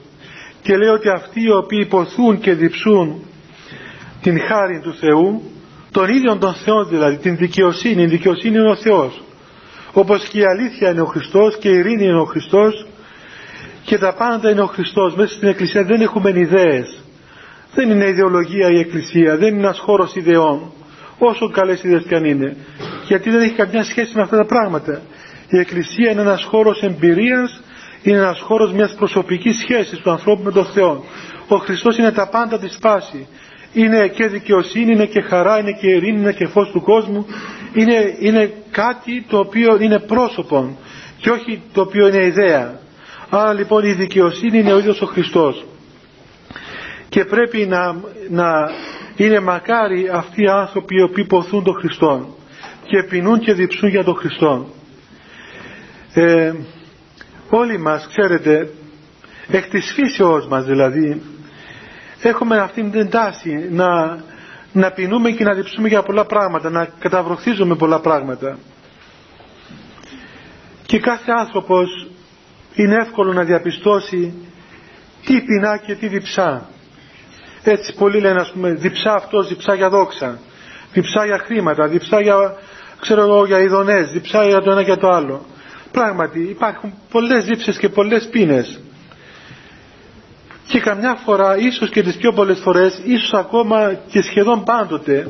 [0.62, 3.22] και λέει ότι αυτοί οι οποίοι υποθούν και διψούν
[4.22, 5.42] την χάρη του Θεού
[5.92, 9.22] τον ίδιο τον Θεό δηλαδή την δικαιοσύνη η δικαιοσύνη είναι ο Θεός
[9.94, 12.88] όπως και η αλήθεια είναι ο Χριστός και η ειρήνη είναι ο Χριστός
[13.88, 15.16] και τα πάντα είναι ο Χριστός.
[15.16, 17.04] Μέσα στην Εκκλησία δεν έχουμε ιδέες.
[17.74, 20.72] Δεν είναι ιδεολογία η Εκκλησία, δεν είναι ένας χώρος ιδεών.
[21.18, 22.56] Όσο καλές ιδέες και αν είναι.
[23.08, 25.02] Γιατί δεν έχει καμιά σχέση με αυτά τα πράγματα.
[25.50, 27.62] Η Εκκλησία είναι ένας χώρος εμπειρίας,
[28.04, 31.04] είναι ένας χώρος μιας προσωπικής σχέσης του ανθρώπου με τον Θεό.
[31.48, 33.28] Ο Χριστός είναι τα πάντα της φάση.
[33.74, 37.26] Είναι και δικαιοσύνη, είναι και χαρά, είναι και ειρήνη, είναι και φως του κόσμου.
[37.74, 40.78] Είναι, είναι κάτι το οποίο είναι πρόσωπο
[41.18, 42.80] και όχι το οποίο είναι ιδέα.
[43.30, 45.66] Άρα λοιπόν η δικαιοσύνη είναι ο ίδιος ο Χριστός.
[47.10, 47.96] Και πρέπει να,
[48.30, 48.70] να
[49.16, 52.36] είναι μακάρι αυτοί οι άνθρωποι οι οποίοι ποθούν τον Χριστό
[52.86, 54.68] και πεινούν και διψούν για τον Χριστό.
[56.14, 56.54] Ε,
[57.50, 58.70] όλοι μας ξέρετε
[59.48, 61.22] εκ της φύσεώς μας δηλαδή
[62.22, 64.18] έχουμε αυτήν την τάση να,
[64.72, 68.58] να πεινούμε και να διψούμε για πολλά πράγματα να καταβροχθίζουμε πολλά πράγματα.
[70.86, 72.08] Και κάθε άνθρωπος
[72.74, 74.34] είναι εύκολο να διαπιστώσει
[75.26, 76.70] τι πεινά και τι διψά.
[77.64, 80.40] Έτσι πολλοί λένε ας πούμε διψά αυτός, διψά για δόξα
[80.94, 82.56] διψά για χρήματα, διψά για
[83.02, 85.46] ξέρω εγώ για ειδονές, διψά για το ένα και το άλλο
[85.98, 88.80] πράγματι υπάρχουν πολλές δίψες και πολλές πίνες.
[90.68, 95.28] Και καμιά φορά ίσως και τις πιο πολλές φορές ίσως ακόμα και σχεδόν πάντοτε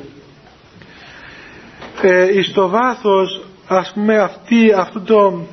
[2.01, 5.45] ε, εις το βάθος ας πούμε αυτή, αυτό το,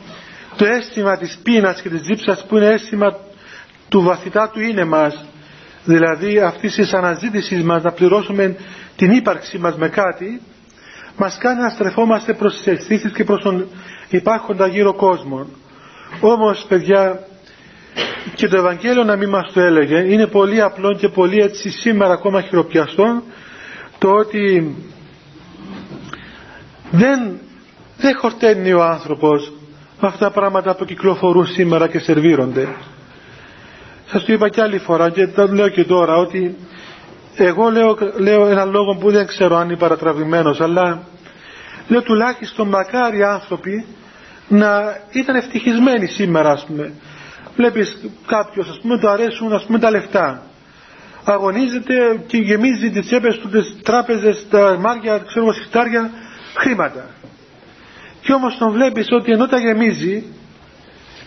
[0.57, 3.17] το αίσθημα της πείνας και της δίψας που είναι αίσθημα
[3.89, 5.25] του βαθυτά του είναι μας
[5.85, 8.57] δηλαδή αυτής της αναζήτησης μας να πληρώσουμε
[8.97, 10.41] την ύπαρξή μας με κάτι
[11.17, 13.67] μας κάνει να στρεφόμαστε προς τις αισθήσεις και προς τον
[14.17, 15.47] υπάρχοντα γύρω κόσμο
[16.21, 17.21] όμως παιδιά
[18.35, 22.13] και το Ευαγγέλιο να μην μας το έλεγε είναι πολύ απλό και πολύ έτσι σήμερα
[22.13, 23.23] ακόμα χειροπιαστό
[23.99, 24.75] το ότι
[26.91, 27.39] δεν,
[27.97, 29.53] δεν χορταίνει ο άνθρωπος
[30.01, 32.69] με αυτά τα πράγματα που κυκλοφορούν σήμερα και σερβίρονται.
[34.07, 36.57] Σας το είπα και άλλη φορά και το λέω και τώρα ότι
[37.37, 41.03] εγώ λέω, λέω ένα λόγο που δεν ξέρω αν είναι παρατραβημένος αλλά
[41.89, 43.85] λέω τουλάχιστον μακάρι άνθρωποι
[44.49, 46.93] να ήταν ευτυχισμένοι σήμερα ας πούμε.
[47.57, 50.43] Βλέπεις κάποιος ας πούμε του αρέσουν ας πούμε τα λεφτά.
[51.25, 56.11] Αγωνίζεται και γεμίζει τις τσέπες του τις τράπεζες, τα μάρια, ξέρω σιχτάρια
[56.57, 57.07] χρήματα.
[58.21, 60.25] Και όμως τον βλέπεις ότι ενώ τα γεμίζει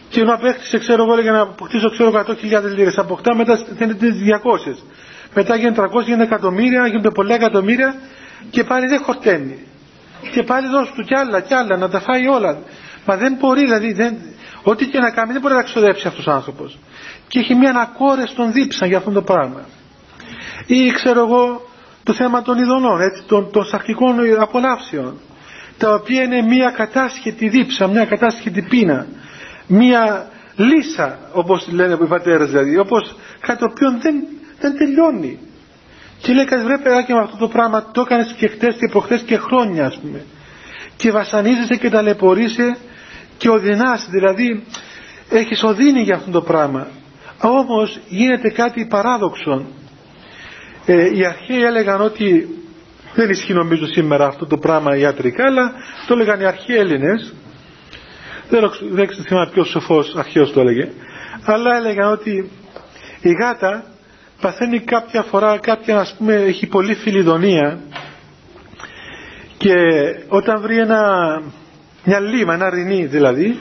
[0.10, 4.08] και ενώ απέκτησε ξέρω εγώ για να αποκτήσω ξέρω 100.000 λίρες αποκτά μετά θέλετε
[4.68, 4.76] 200
[5.34, 7.96] μετά γίνεται 300 γίνεται εκατομμύρια γίνονται πολλά εκατομμύρια
[8.50, 9.58] και πάλι δεν χορταίνει.
[10.32, 12.58] Και πάλι δώσ' του κι άλλα κι άλλα να τα φάει όλα
[13.08, 14.18] μα δεν μπορεί δηλαδή δεν,
[14.70, 16.78] Ό,τι και να κάνει δεν μπορεί να ξοδέψει αυτός ο άνθρωπος.
[17.28, 19.66] Και έχει μια ανακόρες των δίψα για αυτό το πράγμα.
[20.66, 21.62] Ή ξέρω εγώ
[22.04, 25.20] το θέμα των ειδονών, έτσι, των, των σαρκικών απολαύσεων.
[25.78, 29.08] Τα οποία είναι μια κατάσχετη δίψα, μια κατάσχετη πείνα.
[29.68, 32.78] Μια λύσα, όπως λένε οι πατέρες δηλαδή.
[32.78, 34.16] Όπως κάτι το οποίο δεν,
[34.60, 35.40] δεν τελειώνει.
[36.22, 39.22] Και λέει κάτι βρε παιδάκι με αυτό το πράγμα το έκανες και χτες και προχτές
[39.22, 40.26] και χρόνια ας πούμε.
[40.96, 42.78] Και βασανίζεσαι και ταλαιπωρείσαι
[43.38, 44.64] και οδυνάς δηλαδή
[45.30, 46.88] έχεις οδύνη για αυτό το πράγμα.
[47.42, 49.66] Όμως γίνεται κάτι παράδοξο.
[50.86, 52.48] Ε, οι αρχαίοι έλεγαν ότι
[53.16, 55.72] δεν ισχύει νομίζω σήμερα αυτό το πράγμα ιατρικά αλλά
[56.08, 57.34] το έλεγαν οι αρχαίοι Έλληνες.
[58.50, 60.90] Δεν, δεν θυμάμαι ποιος σοφός αρχαίος το έλεγε.
[61.46, 62.50] Αλλά έλεγαν ότι
[63.22, 63.84] η γάτα
[64.42, 67.80] παθαίνει κάποια φορά κάποια ας πούμε έχει πολύ φιλιδονία
[69.58, 69.74] και
[70.28, 71.02] όταν βρει ένα
[72.04, 73.60] μια λίμα, ένα ρινί δηλαδή,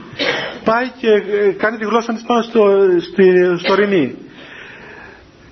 [0.64, 2.78] πάει και ε, κάνει τη γλώσσα της πάνω στο,
[3.58, 4.14] στο ρινί.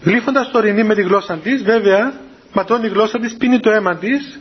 [0.02, 2.12] Γλύφοντας το ρινί με τη γλώσσα της, βέβαια,
[2.52, 4.40] ματώνει η γλώσσα της, πίνει το αίμα της,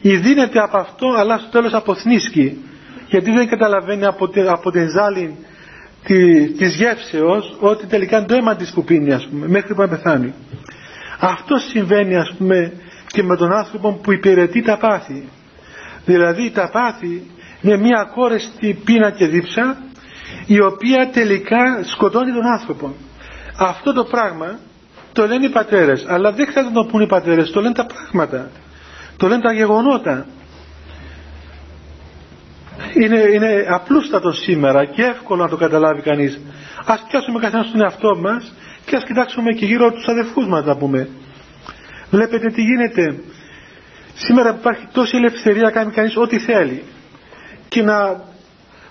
[0.00, 2.64] ειδύνεται από αυτό, αλλά στο τέλος αποθνίσκει.
[3.08, 5.36] Γιατί δεν καταλαβαίνει από, από την ζάλη
[6.04, 9.80] τη, της γεύσεως ότι τελικά είναι το αίμα της που πίνει, ας πούμε, μέχρι που
[9.80, 10.34] να πεθάνει.
[11.20, 12.72] Αυτό συμβαίνει, ας πούμε,
[13.06, 15.28] και με τον άνθρωπο που υπηρετεί τα πάθη.
[16.04, 17.22] Δηλαδή τα πάθη
[17.66, 19.76] με μια ακόρεστη πείνα και δίψα
[20.46, 22.94] η οποία τελικά σκοτώνει τον άνθρωπο.
[23.58, 24.58] Αυτό το πράγμα
[25.12, 27.86] το λένε οι πατέρες, αλλά δεν χρειάζεται να το πούν οι πατέρες, το λένε τα
[27.86, 28.50] πράγματα,
[29.16, 30.26] το λένε τα γεγονότα.
[33.02, 36.40] Είναι, είναι απλούστατο σήμερα και εύκολο να το καταλάβει κανείς.
[36.84, 38.52] Ας πιάσουμε καθένας στον εαυτό μας
[38.86, 41.08] και ας κοιτάξουμε και γύρω τους αδερφούς μας να πούμε.
[42.10, 43.18] Βλέπετε τι γίνεται.
[44.14, 46.82] Σήμερα υπάρχει τόση ελευθερία να κάνει κανείς ό,τι θέλει
[47.74, 48.20] και να,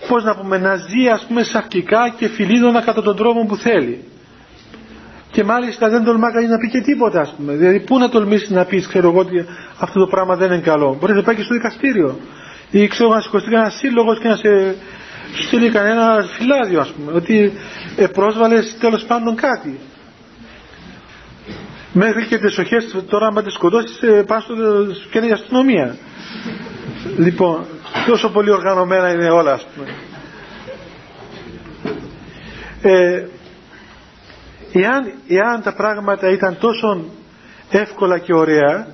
[0.08, 4.04] πώς να πούμε, να ζει ας πούμε σαρκικά και φιλίδωνα κατά τον τρόπο που θέλει.
[5.30, 7.52] Και μάλιστα δεν τολμά κανείς να πει και τίποτα ας πούμε.
[7.54, 9.44] Δηλαδή πού να τολμήσεις να πεις ξέρω εγώ ότι
[9.78, 10.96] αυτό το πράγμα δεν είναι καλό.
[11.00, 12.18] Μπορείς να πάει και στο δικαστήριο.
[12.70, 14.74] ή ξέρω να σηκωστεί κανένας σύλλογος και να σε
[15.46, 17.52] στείλει κανένα φυλάδιο ας πούμε ότι
[17.96, 19.78] ε, πρόσβαλες τέλος πάντων κάτι
[21.92, 25.96] μέχρι και τις οχές τώρα άμα τις σκοτώσεις ε, πας στο η αστυνομία
[27.16, 27.64] λοιπόν
[28.06, 29.52] τόσο πολύ οργανωμένα είναι όλα.
[29.52, 29.88] Ας πούμε
[32.84, 33.26] ε,
[34.72, 37.04] εάν, εάν τα πράγματα ήταν τόσο
[37.70, 38.86] εύκολα και ωραία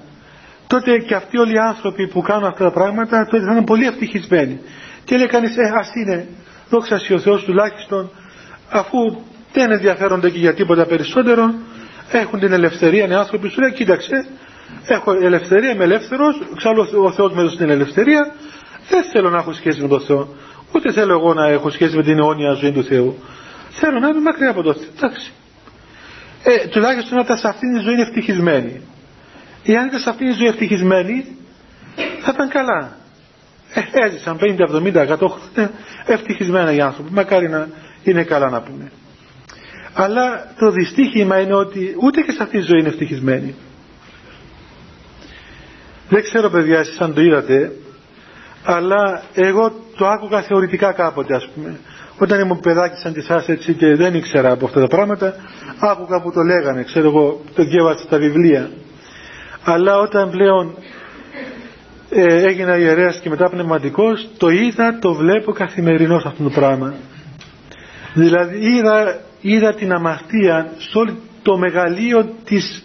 [0.66, 3.87] τότε και αυτοί όλοι οι άνθρωποι που κάνουν αυτά τα πράγματα τότε θα είναι πολύ
[3.87, 4.61] ευτυχισμένοι.
[5.05, 6.29] Και λέει κανείς ε, ας είναι.
[6.68, 8.11] Δόξα ο Θεός τουλάχιστον
[8.70, 8.99] αφού
[9.53, 11.55] δεν ενδιαφέρονται και για τίποτα περισσότερο
[12.11, 13.61] έχουν την ελευθερία οι άνθρωποι σου.
[13.61, 14.27] Λέει κοίταξε
[14.87, 18.35] έχω ελευθερία είμαι ελεύθερος εξάλλου ο Θεός με έδωσε την ελευθερία
[18.90, 20.35] δεν θέλω να έχω σχέση με τον Θεό.
[20.74, 23.18] Ούτε θέλω εγώ να έχω σχέση με την αιώνια ζωή του Θεού.
[23.70, 24.85] Θέλω να είμαι μακριά από τον Θεό.
[24.96, 25.33] Εντάξει.
[26.42, 28.81] Ε, τουλάχιστον όταν σε αυτήν τη ζωή είναι ευτυχισμένοι
[29.64, 31.37] εάν ήταν σε αυτήν τη ζωή ευτυχισμένοι
[32.20, 32.96] θα ήταν καλά.
[33.74, 35.70] Ε, έζησαν 50, 70, 100 χρόνια
[36.07, 37.12] ευτυχισμένα οι άνθρωποι.
[37.12, 37.68] Μακάρι να
[38.03, 38.90] είναι καλά να πούμε
[39.92, 43.55] αλλά το δυστύχημα είναι ότι ούτε και σε αυτή τη ζωή είναι ευτυχισμένοι
[46.09, 47.72] δεν ξέρω παιδιά εσείς αν το είδατε
[48.64, 51.79] αλλά εγώ το άκουγα θεωρητικά κάποτε ας πούμε.
[52.18, 55.35] Όταν ήμουν παιδάκι σαν και εσάς έτσι και δεν ήξερα από αυτά τα πράγματα
[55.79, 58.70] άκουγα που το λέγανε ξέρω εγώ το διέβασα στα βιβλία.
[59.64, 60.75] Αλλά όταν πλέον
[62.11, 66.94] ε, έγινα ιερέας και μετά πνευματικός το είδα, το βλέπω καθημερινό αυτό το πράγμα.
[68.14, 72.85] Δηλαδή είδα, είδα την αμαρτία σε όλο το μεγαλείο της,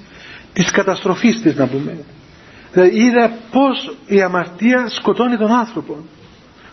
[0.53, 1.91] της καταστροφής της να πούμε.
[1.91, 2.14] δηλαδή
[2.83, 6.05] είδα πως η αμαρτία σκοτώνει τον άνθρωπο.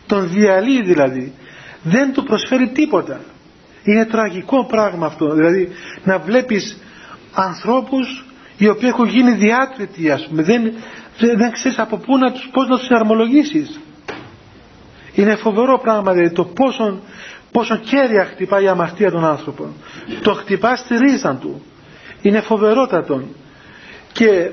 [0.07, 1.33] Τον διαλύει δηλαδή.
[1.83, 3.21] Δεν του προσφέρει τίποτα.
[3.85, 5.35] Είναι τραγικό πράγμα αυτό.
[5.35, 5.69] Δηλαδή
[6.05, 6.79] να βλέπεις
[7.35, 8.25] ανθρώπους
[8.57, 10.43] οι οποίοι έχουν γίνει διάτρητοι ας πούμε.
[10.43, 10.73] Δεν,
[11.37, 13.81] δεν ξέρεις από πού να τους, πώς να τους αρμολογήσεις.
[15.15, 17.01] Είναι φοβερό πράγμα δηλαδή το πόσο,
[17.53, 19.73] πόσο κέρια χτυπάει η αμαρτία των άνθρωπων.
[20.23, 21.63] Το χτυπάς στη ρίζα του.
[22.23, 23.23] Είναι φοβερότατο
[24.13, 24.51] και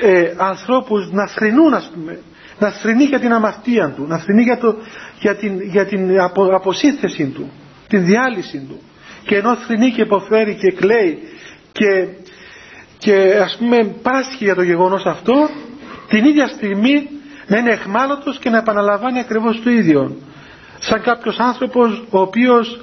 [0.00, 2.20] ε, ανθρώπους να θρυνούν ας πούμε
[2.58, 4.76] να θρυνεί για την αμαρτία του να θρυνεί για, το,
[5.18, 7.50] για την, για την απο, αποσύνθεση του
[7.88, 8.80] την διάλυση του.
[9.24, 11.18] Και ενώ θρυνεί και υποφέρει και κλαίει
[11.72, 12.06] και
[12.98, 15.48] και ας πούμε πάσχει για το γεγονός αυτό
[16.08, 17.08] την ίδια στιγμή
[17.46, 20.16] να είναι εχμάλωτος και να επαναλαμβάνει ακριβώς το ίδιο.
[20.78, 22.80] Σαν κάποιος άνθρωπος ο οποίος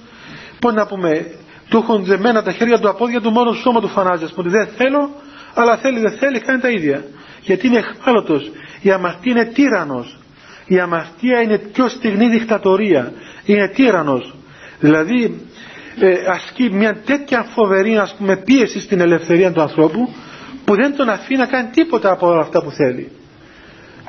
[0.60, 1.26] πώς να πούμε
[1.70, 4.68] του έχουν δεμένα τα χέρια του απόδια του μόνο σώμα του φανάζει ας πούμε δεν
[4.78, 5.10] θέλω
[5.54, 7.04] αλλά θέλει δεν θέλει κάνει τα ίδια.
[7.42, 8.52] Γιατί είναι εχμάλωτος.
[8.82, 10.18] Η αμαρτία είναι τύρανος.
[10.66, 13.14] Η αμαρτία είναι πιο στιγνή δικτατορία.
[13.46, 14.36] Είναι τύρανος.
[14.80, 15.42] Δηλαδή
[16.00, 20.14] ε, ασκεί μια τέτοια φοβερή ας πούμε, πίεση στην ελευθερία του ανθρώπου
[20.66, 23.12] που δεν τον αφήνει να κάνει τίποτα από όλα αυτά που θέλει.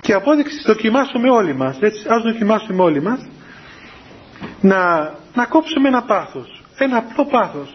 [0.00, 3.26] Και απόδειξη δοκιμάσουμε όλοι μας, έτσι, ας δοκιμάσουμε όλοι μας
[4.60, 7.74] να, να κόψουμε ένα πάθος, ένα απλό πάθος.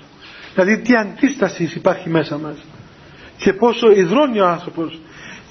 [0.54, 2.58] Δηλαδή τι αντίστασης υπάρχει μέσα μας
[3.40, 5.00] και πόσο υδρώνει ο άνθρωπος.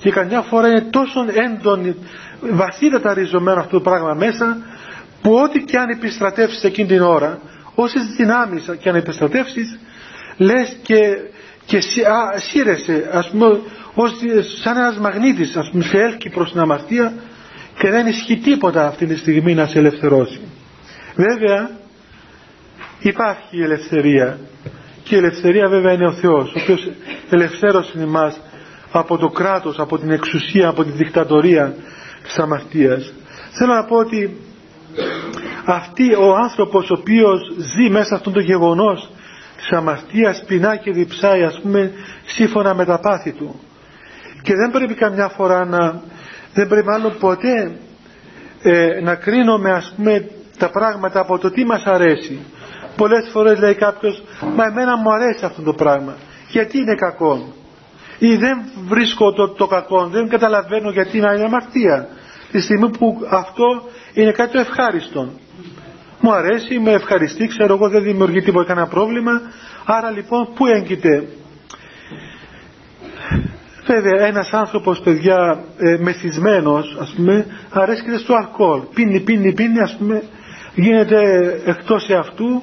[0.00, 1.94] Και καμιά φορά είναι τόσο έντονη,
[2.40, 4.58] βαθύτατα ριζωμένο αυτό το πράγμα μέσα
[5.22, 7.38] που ό,τι και αν επιστρατεύσεις εκείνη την ώρα
[7.74, 9.78] όσες δυνάμεις και αν επιστρατεύσεις
[10.36, 10.98] λες και,
[11.66, 11.78] και
[12.36, 13.60] σύρεσαι ας πούμε
[13.94, 14.12] ως,
[14.62, 17.12] σαν ένας μαγνήτης ας πούμε σε έλκει προς την αμαρτία
[17.78, 20.40] και δεν ισχύει τίποτα αυτή τη στιγμή να σε ελευθερώσει.
[21.14, 21.70] Βέβαια
[22.98, 24.38] υπάρχει η ελευθερία.
[25.02, 26.90] Και η ελευθερία βέβαια είναι ο Θεός ο οποίος
[27.30, 28.40] ελευθέρωσε εμάς
[28.92, 31.74] από το κράτος, από την εξουσία, από τη δικτατορία
[32.22, 33.12] της αμαρτίας.
[33.52, 34.36] Θέλω να πω ότι
[35.64, 39.10] αυτή ο άνθρωπος ο οποίος ζει μέσα αυτόν το γεγονός
[39.56, 41.92] της αμαρτίας πεινά και διψάει ας πούμε
[42.26, 43.60] σύμφωνα με τα πάθη του.
[44.42, 46.02] Και δεν πρέπει καμιά φορά να
[46.54, 47.76] δεν πρέπει μάλλον ποτέ
[48.62, 52.38] ε, να κρίνουμε ας πούμε τα πράγματα από το τι μας αρέσει.
[52.96, 54.22] Πολλές φορές λέει κάποιος
[54.56, 56.14] μα εμένα μου αρέσει αυτό το πράγμα
[56.48, 57.52] γιατί είναι κακό
[58.18, 58.58] ή δεν
[58.88, 62.08] βρίσκω το, το κακό δεν καταλαβαίνω γιατί είναι αμαρτία.
[62.50, 63.82] Τη στιγμή που αυτό
[64.14, 65.28] είναι κάτι ευχάριστο
[66.20, 69.40] μου αρέσει, με ευχαριστεί, ξέρω εγώ δεν δημιουργεί τίποτα κανένα πρόβλημα.
[69.84, 71.28] Άρα λοιπόν πού έγκυται;
[73.86, 78.80] Βέβαια ένας άνθρωπος παιδιά ε, μεθυσμένος ας πούμε αρέσκεται στο αλκοόλ.
[78.94, 80.22] Πίνει, πίνει, πίνει ας πούμε
[80.74, 81.20] γίνεται
[81.64, 82.62] εκτός εαυτού.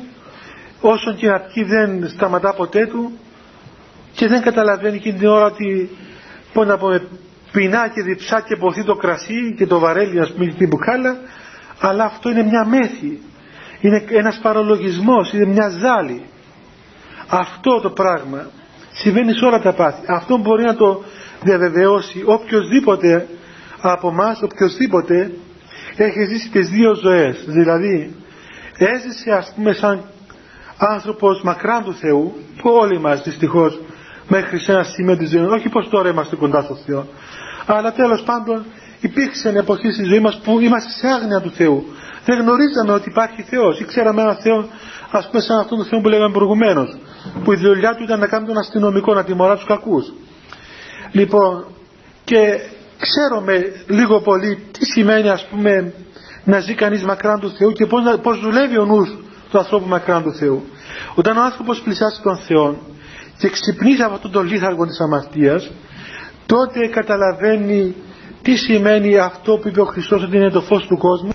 [0.82, 3.12] Όσον και να πιει δεν σταματά ποτέ του
[4.16, 5.90] και δεν καταλαβαίνει εκείνη την ώρα ότι
[6.54, 7.08] πώς να πούμε
[7.52, 11.18] πεινά και διψά και ποθεί το κρασί και το βαρέλι ας πούμε την μπουκάλα
[11.80, 13.20] αλλά αυτό είναι μια μέθη
[13.86, 16.26] είναι ένας παρολογισμός, είναι μια ζάλη.
[17.28, 18.48] Αυτό το πράγμα
[18.92, 20.02] συμβαίνει σε όλα τα πάθη.
[20.08, 21.04] Αυτό μπορεί να το
[21.44, 23.28] διαβεβαιώσει οποιοδήποτε
[23.82, 25.32] από εμά, οποιοδήποτε
[25.96, 28.16] έχει ζήσει τις δύο ζωές δηλαδή
[28.78, 30.04] έζησε ας πούμε σαν
[30.78, 33.80] άνθρωπος μακράν του Θεού που όλοι μας δυστυχώς
[34.28, 37.08] μέχρι σε ένα σημείο της ζωής όχι πως τώρα είμαστε κοντά στο Θεό
[37.66, 38.66] αλλά τέλος πάντων
[39.00, 41.86] υπήρξε μια εποχή στη ζωή μας που είμαστε σε άγνοια του Θεού.
[42.26, 44.68] Δεν γνωρίζαμε ότι υπάρχει Θεός ή ξέραμε ένα Θεό
[45.12, 46.98] ας πούμε σαν αυτόν τον Θεό που λέγαμε προηγουμένως,
[47.44, 50.14] που η δουλειά του ήταν να κάνει τον αστυνομικό να τιμωρά τους κακούς.
[51.12, 51.66] Λοιπόν
[52.24, 52.60] και
[53.00, 53.56] ξέρουμε
[53.88, 55.94] λίγο πολύ τι σημαίνει ας πούμε
[56.44, 59.10] να ζει κανείς μακράν του Θεού και πώς, πώς δουλεύει ο νους
[59.52, 60.64] του ανθρώπου μακράν του Θεού.
[61.16, 62.78] Όταν ο άνθρωπος πλησιάσει τον Θεό
[63.38, 65.72] και ξυπνήσει από αυτόν τον λίθαργο της αμαρτίας
[66.46, 67.96] τότε καταλαβαίνει
[68.42, 71.34] τι σημαίνει αυτό που είπε ο Χριστός ότι είναι το φως του κόσμου.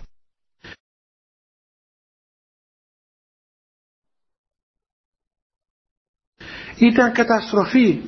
[6.76, 8.02] Ήταν καταστροφή.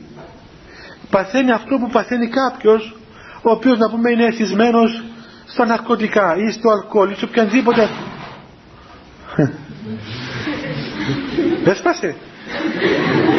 [1.11, 2.97] Παθαίνει αυτό που παθαίνει κάποιος
[3.43, 5.05] ο οποίος να πούμε είναι εθισμένος
[5.47, 7.89] στα ναρκωτικά ή στο αλκοόλ ή σε οποιανδήποτε
[11.65, 12.17] Έσπασε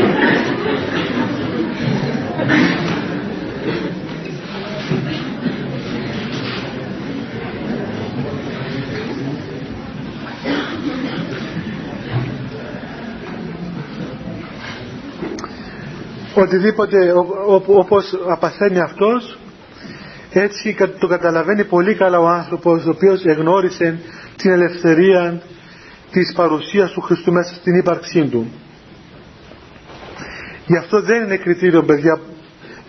[16.33, 17.13] οτιδήποτε
[17.65, 19.37] όπως απαθαίνει αυτός
[20.31, 23.99] έτσι το καταλαβαίνει πολύ καλά ο άνθρωπος ο οποίος εγνώρισε
[24.35, 25.41] την ελευθερία
[26.11, 28.51] της παρουσίας του Χριστού μέσα στην ύπαρξή του.
[30.65, 32.19] Γι' αυτό δεν είναι κριτήριο παιδιά,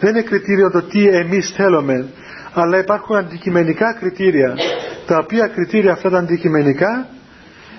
[0.00, 2.06] δεν είναι κριτήριο το τι εμείς θέλουμε,
[2.52, 4.54] αλλά υπάρχουν αντικειμενικά κριτήρια,
[5.06, 7.08] τα οποία κριτήρια αυτά τα αντικειμενικά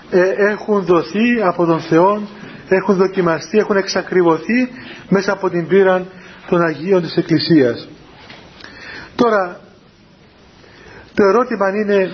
[0.10, 2.28] ε, έχουν δοθεί από τον Θεό,
[2.70, 4.70] έχουν δοκιμαστεί, έχουν εξακριβωθεί
[5.10, 6.06] μέσα από την πείρα
[6.50, 7.90] των Αγίων της Εκκλησίας.
[9.16, 9.60] Τώρα,
[11.14, 12.12] το ερώτημα είναι,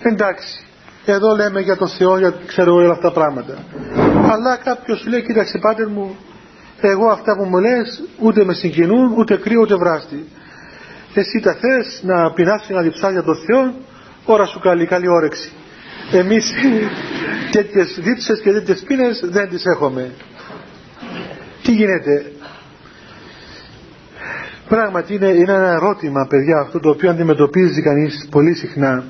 [0.00, 0.64] εντάξει,
[1.04, 3.58] εδώ λέμε για το Θεό, για ξέρω όλα αυτά τα πράγματα.
[4.32, 6.16] Αλλά κάποιος λέει, κοίταξε πάτερ μου,
[6.88, 10.24] εγώ αυτά που μου λες ούτε με συγκινούν, ούτε κρύο, ούτε βράστη.
[11.14, 13.74] Εσύ τα θες να πεινάσεις να διψάς για το Θεό,
[14.24, 15.52] ώρα σου καλή, καλή όρεξη.
[16.12, 16.52] Εμείς
[17.56, 20.10] τέτοιες δίψες και τέτοιες πίνες δεν τις έχουμε.
[21.62, 22.32] Τι γίνεται,
[24.68, 29.04] Πράγματι είναι, είναι ένα ερώτημα παιδιά αυτό το οποίο αντιμετωπίζει κανείς πολύ συχνά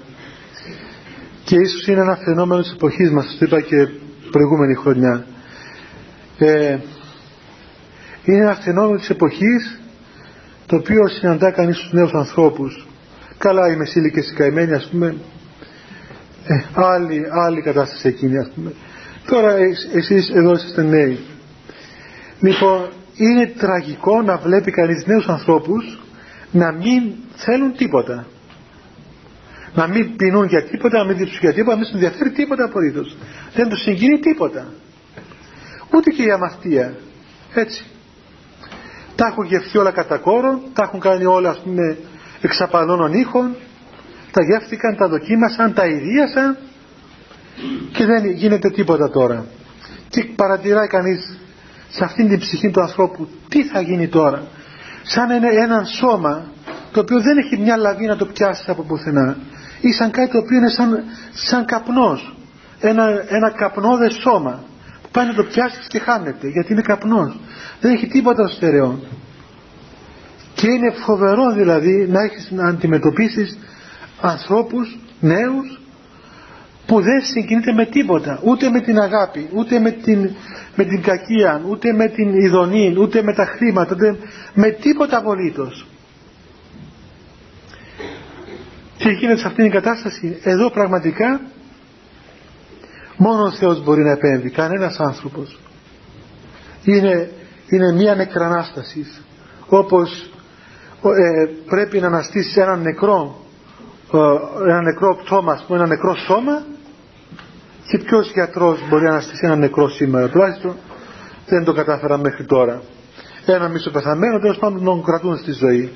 [1.45, 3.89] και ίσως είναι ένα φαινόμενο της εποχής μας, το είπα και
[4.31, 5.27] προηγούμενη χρονιά.
[6.39, 6.79] Ε,
[8.25, 9.81] είναι ένα φαινόμενο της εποχής
[10.67, 12.87] το οποίο συναντά κανείς στους νέους ανθρώπους.
[13.39, 15.17] Καλά οι μεσήλικες οι καημένοι ας πούμε,
[16.47, 18.73] ε, άλλη, άλλη κατάσταση εκείνη ας πούμε.
[19.27, 19.55] Τώρα
[19.95, 21.19] εσείς εδώ είστε νέοι.
[22.41, 25.99] Λοιπόν, είναι τραγικό να βλέπει κανείς νέους ανθρώπους
[26.51, 28.27] να μην θέλουν τίποτα.
[29.75, 32.65] Να μην πεινούν για τίποτα, να μην δείξουν για τίποτα, να μην τους ενδιαφέρει τίποτα
[32.65, 33.17] απολύτως.
[33.55, 34.73] Δεν τους συγκινεί τίποτα.
[35.95, 36.95] Ούτε και η αμαρτία.
[37.55, 37.85] Έτσι.
[39.17, 41.99] Τα έχουν γευθεί όλα κατά κόρο, τα έχουν κάνει όλα ας πούμε
[42.41, 43.57] εξαπαλώνων ήχων,
[44.31, 46.57] τα γεύτηκαν, τα δοκίμασαν, τα ιδίασαν
[47.93, 49.45] και δεν γίνεται τίποτα τώρα.
[50.09, 51.39] Και παρατηράει κανείς
[51.89, 54.43] σε αυτήν την ψυχή του ανθρώπου τι θα γίνει τώρα;
[55.03, 56.47] Σαν ένα, ένα σώμα
[56.93, 59.37] το οποίο δεν έχει μια λαβή να το πιάσει από πουθενά
[59.81, 62.37] ή σαν κάτι το οποίο είναι σαν, σαν καπνός
[62.81, 64.74] ένα, ένα καπνόδες σώμα που
[65.15, 67.39] πάει να το πιάσεις και χάνεται γιατί είναι καπνός.
[67.81, 68.99] Δεν έχει τίποτα στερεό.
[70.55, 73.59] Και είναι φοβερό δηλαδή να έχεις να αντιμετωπίσεις
[74.21, 75.81] ανθρώπους νέους
[76.87, 80.31] που δεν συγκινείται με τίποτα ούτε με την αγάπη ούτε με την,
[80.77, 84.17] με την κακία ούτε με την ειδονή ούτε με τα χρήματα ούτε
[84.55, 85.87] με τίποτα απολύτως.
[88.97, 91.41] Και γίνεται σε αυτήν την κατάσταση εδώ πραγματικά
[93.17, 95.59] μόνος ο Θεός μπορεί να επέμβει κανένας άνθρωπος
[96.85, 97.31] είναι,
[97.69, 99.23] είναι μία νεκρανάστασης
[99.67, 100.31] όπως
[101.03, 103.45] ε, πρέπει να αναστήσεις έναν νεκρό
[104.13, 106.63] ε, ένα νεκρό πτώμα, ένα νεκρό σώμα
[107.89, 110.77] και ποιος γιατρός μπορεί να αναστήσει ένα νεκρό σήμερα, τουλάχιστον
[111.47, 112.83] δεν το κατάφερα μέχρι τώρα.
[113.47, 115.93] Ένα μισοπεθαμένο τέλος πάντων τον κρατούν στη ζωή.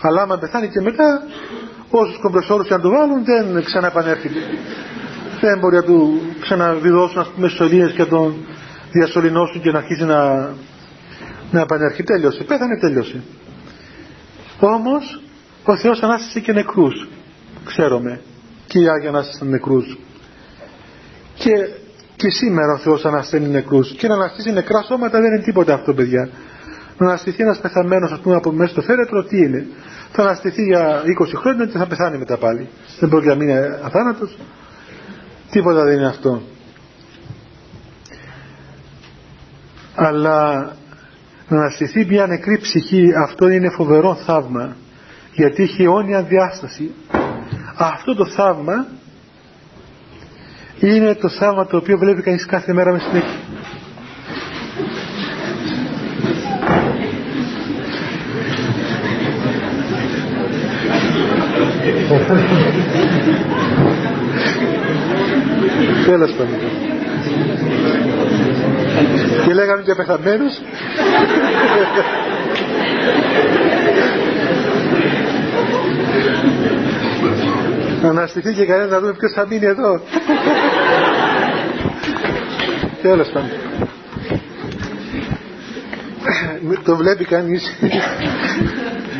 [0.00, 1.22] Αλλά άμα πεθάνει και μετά,
[1.90, 4.38] όσους κομπρεσόρου και να του βάλουν, δεν ξαναεπανέρχεται.
[5.40, 8.34] Δεν μπορεί να του ξαναβιδώσουν, ας πούμε, σωλήνε και τον
[8.92, 10.48] διασωληνώσουν και να αρχίσει να,
[11.50, 12.12] να επανέρχεται.
[12.12, 12.44] Τέλειωσε.
[12.44, 13.22] Πέθανε, τέλειωσε.
[14.60, 15.22] Όμως,
[15.64, 17.08] ο Θεός ανάστησε και νεκρούς.
[17.64, 18.20] Ξέρουμε.
[18.66, 19.98] Και οι Άγιοι ανάστησαν νεκρούς.
[21.34, 21.52] Και,
[22.16, 23.90] και σήμερα ο Θεός ανασταίνει νεκρούς.
[23.90, 26.28] Και να αναστήσει νεκρά σώματα δεν είναι τίποτα αυτό παιδιά.
[26.98, 29.66] Να αναστηθεί ένας πεθαμένος ας πούμε από μέσα στο φέρετρο τι είναι.
[30.12, 32.68] θα αναστηθεί για 20 χρόνια και θα πεθάνει μετά πάλι.
[32.98, 34.36] Δεν πρόκειται να μείνει αθάνατος.
[35.50, 36.42] Τίποτα δεν είναι αυτό.
[39.94, 40.72] Αλλά
[41.48, 44.76] να αναστηθεί μια νεκρή ψυχή αυτό είναι φοβερό θαύμα
[45.34, 46.90] γιατί έχει αιώνια διάσταση.
[47.76, 48.86] Αυτό το θαύμα
[50.80, 53.38] είναι το θαύμα το οποίο βλέπει κανείς κάθε μέρα με συνέχεια.
[66.10, 66.58] Τέλος πάντων.
[69.46, 70.60] Και λέγαμε και πεθαμένους.
[78.02, 80.00] Να αναστηθεί και κανένα να δούμε ποιος θα μείνει εδώ.
[83.02, 83.50] Τέλος πάντων.
[86.84, 87.76] Το βλέπει κανείς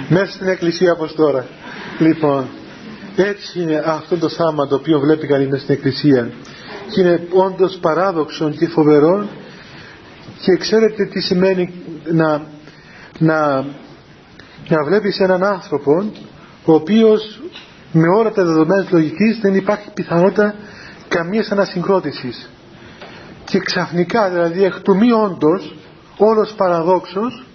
[0.08, 1.46] μέσα στην εκκλησία όπως τώρα.
[1.98, 2.48] Λοιπόν,
[3.16, 6.30] έτσι είναι αυτό το θάμα το οποίο βλέπει κανείς μέσα στην εκκλησία.
[6.90, 9.28] Και είναι όντως παράδοξο και φοβερό
[10.40, 11.72] και ξέρετε τι σημαίνει
[12.04, 12.42] να,
[13.18, 13.64] να,
[14.68, 16.12] να βλέπεις έναν άνθρωπο
[16.64, 17.40] ο οποίος
[17.92, 20.54] με όλα τα δεδομένα της λογικής δεν υπάρχει πιθανότητα
[21.08, 22.50] καμίας ανασυγκρότησης.
[23.44, 25.76] Και ξαφνικά δηλαδή εκ του μη όντως
[26.16, 27.46] όλος παραδόξος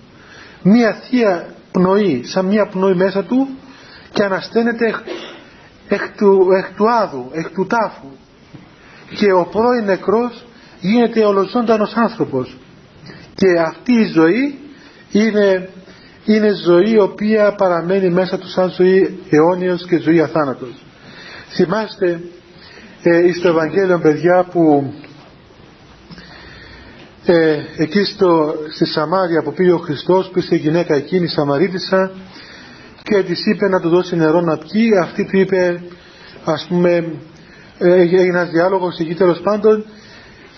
[0.62, 3.48] μία θεία πνοή σαν μία πνοή μέσα του
[4.12, 4.96] και ανασταίνεται εκ,
[5.88, 8.08] εκ, του, εκ του άδου, εκ του τάφου
[9.10, 10.46] και ο πρώην νεκρός
[10.80, 12.58] γίνεται ολοζώντανος άνθρωπος
[13.36, 14.60] και αυτή η ζωή
[15.12, 15.70] είναι
[16.26, 20.86] είναι ζωή η οποία παραμένει μέσα του σαν ζωή αιώνιος και ζωή αθάνατος.
[21.50, 22.22] Θυμάστε
[23.04, 24.94] ε, στο Ευαγγέλιο παιδιά που
[27.26, 32.12] ε, εκεί στο, στη Σαμάρια που πήγε ο Χριστός που η γυναίκα εκείνη Σαμαρίτισσα
[33.04, 35.82] και της είπε να του δώσει νερό να πιει αυτή του είπε
[36.46, 37.04] ας πούμε ε,
[37.78, 39.86] έγινε ένας διάλογος εκεί τέλος πάντων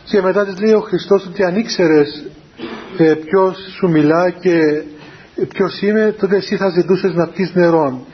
[0.03, 2.23] και μετά της λέει ο Χριστός ότι αν ήξερες
[2.97, 4.83] ε, ποιος σου μιλά και
[5.49, 8.05] ποιος είμαι, τότε εσύ θα ζητούσες να πιεις νερό.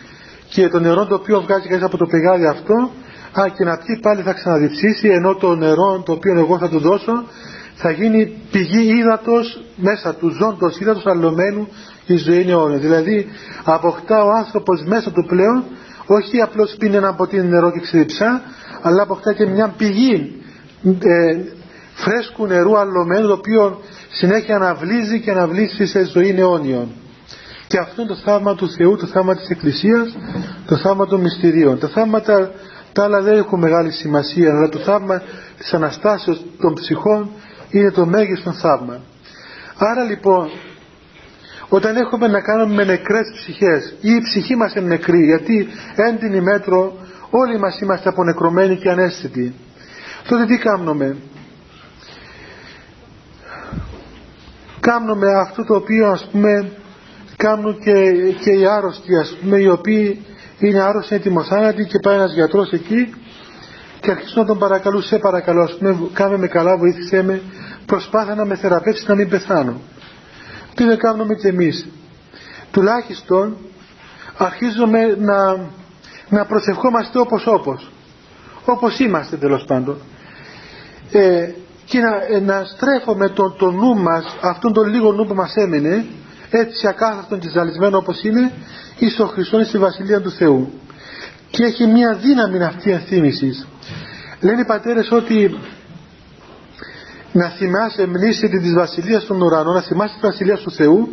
[0.49, 2.91] Και το νερό το οποίο βγάζει κανείς από το πηγάδι αυτό,
[3.41, 6.79] α, και να πιει πάλι θα ξαναδιψήσει, ενώ το νερό το οποίο εγώ θα του
[6.79, 7.23] δώσω
[7.75, 11.67] θα γίνει πηγή ύδατος μέσα του, ζώντος ύδατος αλλωμένου
[12.05, 12.77] η ζωή είναι αιώνια.
[12.77, 13.27] Δηλαδή
[13.63, 15.63] αποκτά ο άνθρωπος μέσα του πλέον,
[16.05, 18.41] όχι απλώς πίνει ένα ποτήρι νερό και ξεδιψά,
[18.83, 20.41] αλλά αποκτά και μια πηγή
[20.83, 21.39] ε,
[21.93, 23.81] φρέσκου νερού αλλωμένου, το οποίο
[24.11, 26.87] συνέχεια αναβλύζει και αναβλύσει σε ζωή αιώνιων.
[27.67, 30.17] Και αυτό είναι το θαύμα του Θεού, το θαύμα της Εκκλησίας,
[30.65, 31.79] το θαύμα των μυστηρίων.
[31.79, 32.51] Τα θαύματα
[32.93, 35.21] τα άλλα δεν έχουν μεγάλη σημασία, αλλά το θαύμα
[35.57, 37.29] της Αναστάσεως των ψυχών
[37.69, 38.99] είναι το μέγιστο θαύμα.
[39.77, 40.49] Άρα λοιπόν,
[41.69, 46.41] όταν έχουμε να κάνουμε με νεκρές ψυχές ή η ψυχή μας είναι νεκρή, γιατί έντινη
[46.41, 46.93] μέτρο
[47.41, 49.53] όλοι μας είμαστε απονεκρωμένοι και ανέστητοι,
[50.27, 51.17] τότε τι κάνουμε.
[54.79, 56.71] Κάνουμε αυτό το οποίο ας πούμε
[57.37, 57.93] κάνουν και,
[58.43, 60.25] και οι άρρωστοι ας πούμε οι οποίοι
[60.59, 63.13] είναι άρρωστοι έτοιμοθάνατοι και πάει ένας γιατρός εκεί
[63.99, 67.41] και αρχίζουν να τον παρακαλούν σε παρακαλώ ας πούμε κάνε με καλά βοήθησέ με
[67.85, 69.81] προσπάθα να με θεραπεύσεις να μην πεθάνω
[70.75, 71.87] τι δεν κάνουμε και εμείς
[72.71, 73.57] τουλάχιστον
[74.37, 75.69] αρχίζουμε να,
[76.29, 77.91] να προσευχόμαστε όπως όπως.
[78.65, 79.97] Όπως είμαστε τέλος πάντων.
[81.11, 81.49] Ε,
[81.85, 85.53] και να, ε, να στρέφουμε τον, το νου μας αυτόν τον λίγο νου που μας
[85.55, 86.05] έμενε
[86.49, 88.51] έτσι ακάθαρτον και ζαλισμένο όπως είναι
[88.97, 90.71] εις ο Χριστόν στη Βασιλεία του Θεού.
[91.49, 93.67] Και έχει μια δύναμη αυτή ενθύμησης
[94.43, 95.59] λένε οι πατέρες ότι
[97.31, 101.09] να θυμάσαι μνήσετε της Βασιλείας των Ουρανών να θυμάσαι τη Βασιλεία του Θεού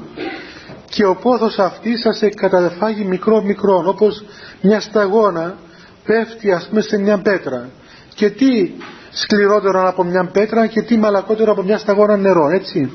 [0.90, 4.24] και ο πόθος αυτής σας σε καταφάγει μικρό μικρό όπως
[4.62, 5.56] μια σταγόνα
[6.04, 7.68] πέφτει ας πούμε σε μια πέτρα
[8.14, 8.70] και τι
[9.10, 12.90] σκληρότερο από μια πέτρα και τι μαλακότερο από μια σταγόνα νερό έτσι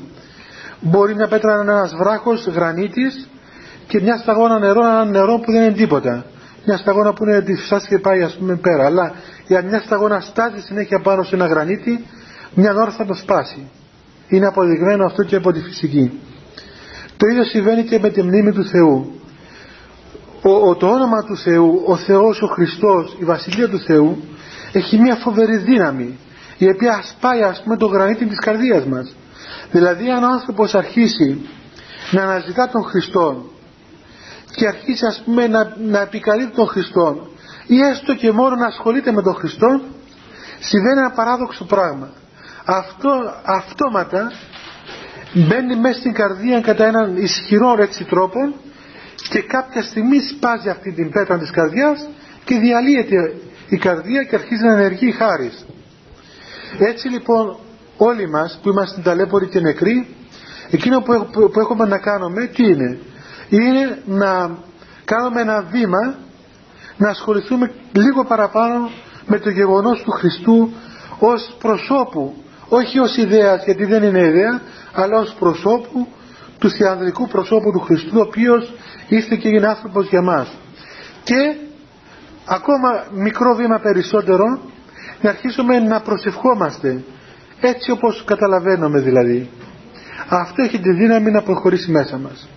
[0.80, 3.28] Μπορεί μια πέτρα να είναι ένας βράχος γρανίτης
[3.86, 6.24] και μια σταγόνα νερό ένα νερό που δεν είναι τίποτα.
[6.64, 7.54] Μια σταγόνα που είναι τη
[7.88, 8.84] και πάει ας πούμε πέρα.
[8.84, 9.14] Αλλά
[9.46, 12.04] για μια σταγόνα στάζει συνέχεια πάνω σε ένα γρανίτη,
[12.54, 13.70] μια ώρα θα το σπάσει.
[14.28, 16.20] Είναι αποδεικμένο αυτό και από τη φυσική.
[17.16, 19.20] Το ίδιο συμβαίνει και με τη μνήμη του Θεού.
[20.42, 24.24] Ο, το όνομα του Θεού, ο Θεός, ο Χριστός, η Βασιλεία του Θεού
[24.72, 26.18] έχει μια φοβερή δύναμη
[26.58, 29.16] η οποία σπάει ας πούμε το γρανίτι της καρδίας μας.
[29.70, 31.48] Δηλαδή αν ο άνθρωπος αρχίσει
[32.10, 33.44] να αναζητά τον Χριστό
[34.54, 37.28] και αρχίσει ας πούμε να, να επικαλείται τον Χριστό
[37.66, 39.80] ή έστω και μόνο να ασχολείται με τον Χριστό
[40.60, 42.08] συμβαίνει ένα παράδοξο πράγμα.
[42.64, 43.10] Αυτό
[43.44, 44.32] αυτόματα
[45.32, 48.54] μπαίνει μέσα στην καρδία κατά έναν ισχυρό έτσι τρόπο
[49.28, 52.08] και κάποια στιγμή σπάζει αυτή την πέτρα της καρδιάς
[52.44, 53.34] και διαλύεται
[53.68, 55.66] η καρδία και αρχίζει να ενεργεί η χάρις.
[56.78, 57.58] Έτσι λοιπόν
[57.96, 60.06] όλοι μας που είμαστε ταλέποροι και νεκροί
[60.70, 61.00] εκείνο
[61.52, 62.98] που έχουμε να κάνουμε τι είναι;
[63.48, 64.58] Είναι να
[65.04, 66.14] κάνουμε ένα βήμα
[66.96, 68.90] να ασχοληθούμε λίγο παραπάνω
[69.26, 70.72] με το γεγονός του Χριστού
[71.18, 72.34] ως προσώπου
[72.68, 74.60] όχι ως ιδέας γιατί δεν είναι ιδέα
[74.96, 76.06] αλλά ως προσώπου
[76.58, 78.72] του θεανδρικού προσώπου του Χριστού ο οποίος
[79.08, 80.48] είστε και είναι άνθρωπος για μας.
[81.24, 81.56] Και
[82.44, 84.44] ακόμα μικρό βήμα περισσότερο
[85.20, 87.04] να αρχίσουμε να προσευχόμαστε
[87.60, 89.50] έτσι όπως καταλαβαίνουμε δηλαδή.
[90.28, 92.48] Αυτό έχει τη δύναμη να προχωρήσει μέσα μας.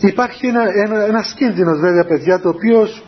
[0.00, 3.05] Υπάρχει ένα, ένα, ένας κίνδυνος βέβαια παιδιά το οποίος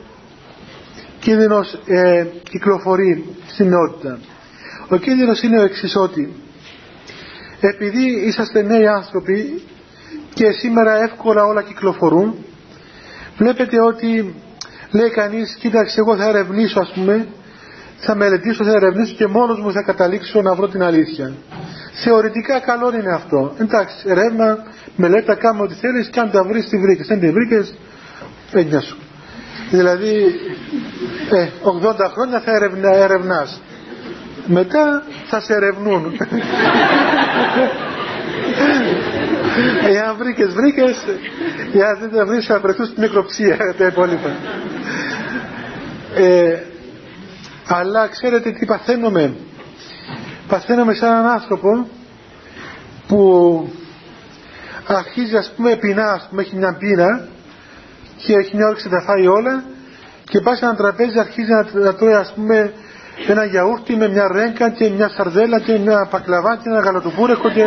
[1.21, 4.19] κίνδυνος ε, κυκλοφορεί στην νεότητα.
[4.89, 6.33] Ο κίνδυνος είναι ο εξής ότι
[7.61, 9.63] επειδή είσαστε νέοι άνθρωποι
[10.35, 12.35] και σήμερα εύκολα όλα κυκλοφορούν
[13.37, 14.35] βλέπετε ότι
[14.91, 17.27] λέει κανείς κοίταξε εγώ θα ερευνήσω ας πούμε
[17.99, 21.35] θα μελετήσω, θα ερευνήσω και μόνος μου θα καταλήξω να βρω την αλήθεια
[22.05, 23.55] θεωρητικά καλό είναι αυτό.
[23.59, 24.59] Εντάξει ερεύνα,
[24.97, 27.07] μελέτα, κάμε ό,τι θέλεις και αν τα βρεις τη βρήκες.
[27.07, 27.75] Δεν τη βρήκες
[28.53, 28.99] έγινε σου
[29.71, 30.25] δηλαδή
[31.31, 33.61] ε, 80 χρόνια θα ερευνα, ερευνάς
[34.49, 36.17] μετά θα σε ερευνούν
[39.89, 41.05] Εάν βρήκες, βρήκες.
[41.75, 44.37] Εάν δεν τα βρεις, θα βρεθούν στην νεκροψία τα υπόλοιπα.
[46.15, 46.63] Ε,
[47.69, 49.35] αλλά ξέρετε τι παθαίνουμε.
[50.49, 51.89] Παθαίνουμε σαν έναν άνθρωπο
[53.09, 53.73] που
[54.87, 57.29] αρχίζει ας πούμε πεινά, ας πούμε έχει μια πείνα
[58.23, 59.65] και έχει μια όρεξη να τα φάει όλα
[60.31, 62.73] και πάει σε ένα τραπέζι αρχίζει να, να τρώει ας πούμε
[63.27, 67.65] ένα γιαούρτι με μια ρέγκα και μια σαρδέλα και μια πακλαβά και ένα γαλατοπούρεκο και,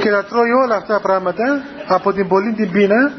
[0.00, 3.12] και να τρώει όλα αυτά τα πράγματα από την πολύ την πείνα.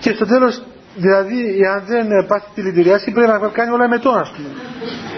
[0.00, 0.62] Και στο τέλος
[0.96, 4.48] δηλαδή αν δεν πάθει τη λυτηριάση πρέπει να κάνει όλα μετό ας πούμε.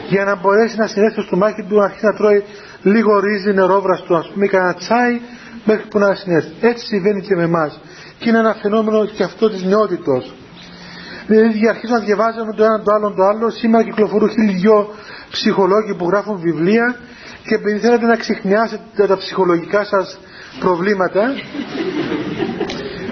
[0.08, 2.44] Για να μπορέσει να συνέλθει στο μάχη του να αρχίσει να τρώει
[2.82, 5.20] λίγο ρύζι νερόβραστο ας πούμε κανένα τσάι
[5.64, 7.80] μέχρι που να συνέλθει έτσι συμβαίνει και με εμάς.
[8.20, 10.34] Και είναι ένα φαινόμενο και αυτό της νεότητος
[11.26, 13.50] Δηλαδή αρχίζω να διαβάζουμε το ένα το άλλο το άλλο.
[13.50, 14.88] Σήμερα κυκλοφορούν χίλιοι δυο
[15.30, 16.96] ψυχολόγοι που γράφουν βιβλία
[17.46, 20.18] και επειδή θέλετε να ξεχνιάσετε τα ψυχολογικά σας
[20.60, 21.22] προβλήματα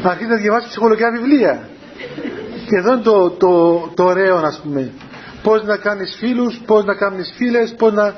[0.02, 1.68] αρχίζετε να διαβάζετε ψυχολογικά βιβλία.
[2.66, 4.92] Και εδώ είναι το, το, το ωραίο ας πούμε.
[5.42, 8.14] Πώς να κάνεις φίλους, πώς να κάνεις φίλες, πώς να,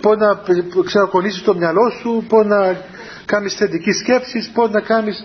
[0.00, 0.40] πώς να
[0.84, 2.76] ξανακονίσεις το μυαλό σου, πώς να
[3.26, 5.24] κάνεις θετική σκέψη, πώς να κάνεις...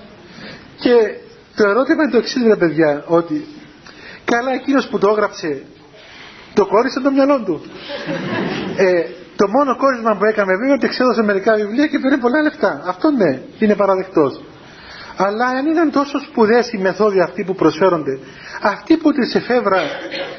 [0.80, 0.93] Και
[1.55, 3.45] το ερώτημα είναι το εξής ρε παιδιά, ότι
[4.26, 5.63] Καλά εκείνος που το έγραψε
[6.53, 7.61] το κόρισε το μυαλό του.
[8.78, 9.01] Ε,
[9.36, 12.84] το μόνο κόρισμα που έκανε βέβαια ότι εξέδωσε μερικά βιβλία και πήρε πολλά λεφτά.
[12.86, 14.41] Αυτό ναι, είναι παραδεκτός.
[15.17, 18.19] Αλλά αν ήταν τόσο σπουδαίες οι μεθόδοι αυτοί που προσφέρονται,
[18.61, 19.82] αυτοί που τις εφεύρα,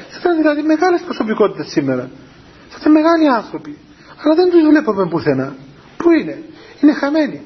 [0.09, 2.09] θα ήταν δηλαδή μεγάλες προσωπικότητες σήμερα.
[2.69, 3.77] Θα ήταν μεγάλοι άνθρωποι.
[4.23, 5.55] Αλλά δεν τους βλέπουμε πουθενά.
[5.97, 6.43] Πού είναι;
[6.81, 7.41] Είναι χαμένοι.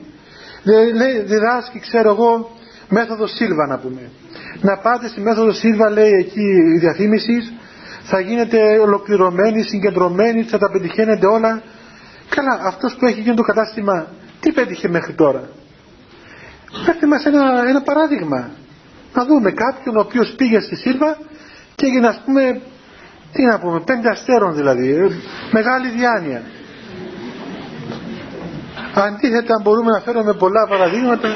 [1.26, 2.50] Διδάσκει, ξέρω εγώ,
[2.92, 4.10] μέθοδος Σίλβα να πούμε
[4.62, 7.54] να πάτε στη μέθοδος Σίλβα λέει εκεί η διαφήμισης
[8.04, 11.62] θα γίνετε ολοκληρωμένοι, συγκεντρωμένοι, θα τα πετυχαίνετε όλα.
[12.30, 14.08] Καλά, αυτός που έχει γίνει το κατάστημα,
[14.40, 15.50] τι πέτυχε μέχρι τώρα;
[16.86, 18.50] Φέρτε μας ένα, ένα παράδειγμα.
[19.14, 21.18] Να δούμε κάποιον ο οποίος πήγε στη Σίλβα
[21.76, 22.62] και έγινε ας πούμε,
[23.34, 25.10] τι να πούμε, πέντε αστέρων δηλαδή, ε,
[25.52, 26.42] μεγάλη διάνοια.
[28.94, 31.30] Αντίθετα μπορούμε να φέρουμε πολλά παραδείγματα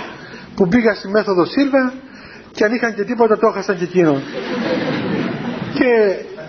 [0.55, 1.93] που πήγα στη μέθοδο Σίλβα
[2.51, 4.21] και αν είχαν και τίποτα το έχασαν και εκείνον.
[5.73, 5.89] Και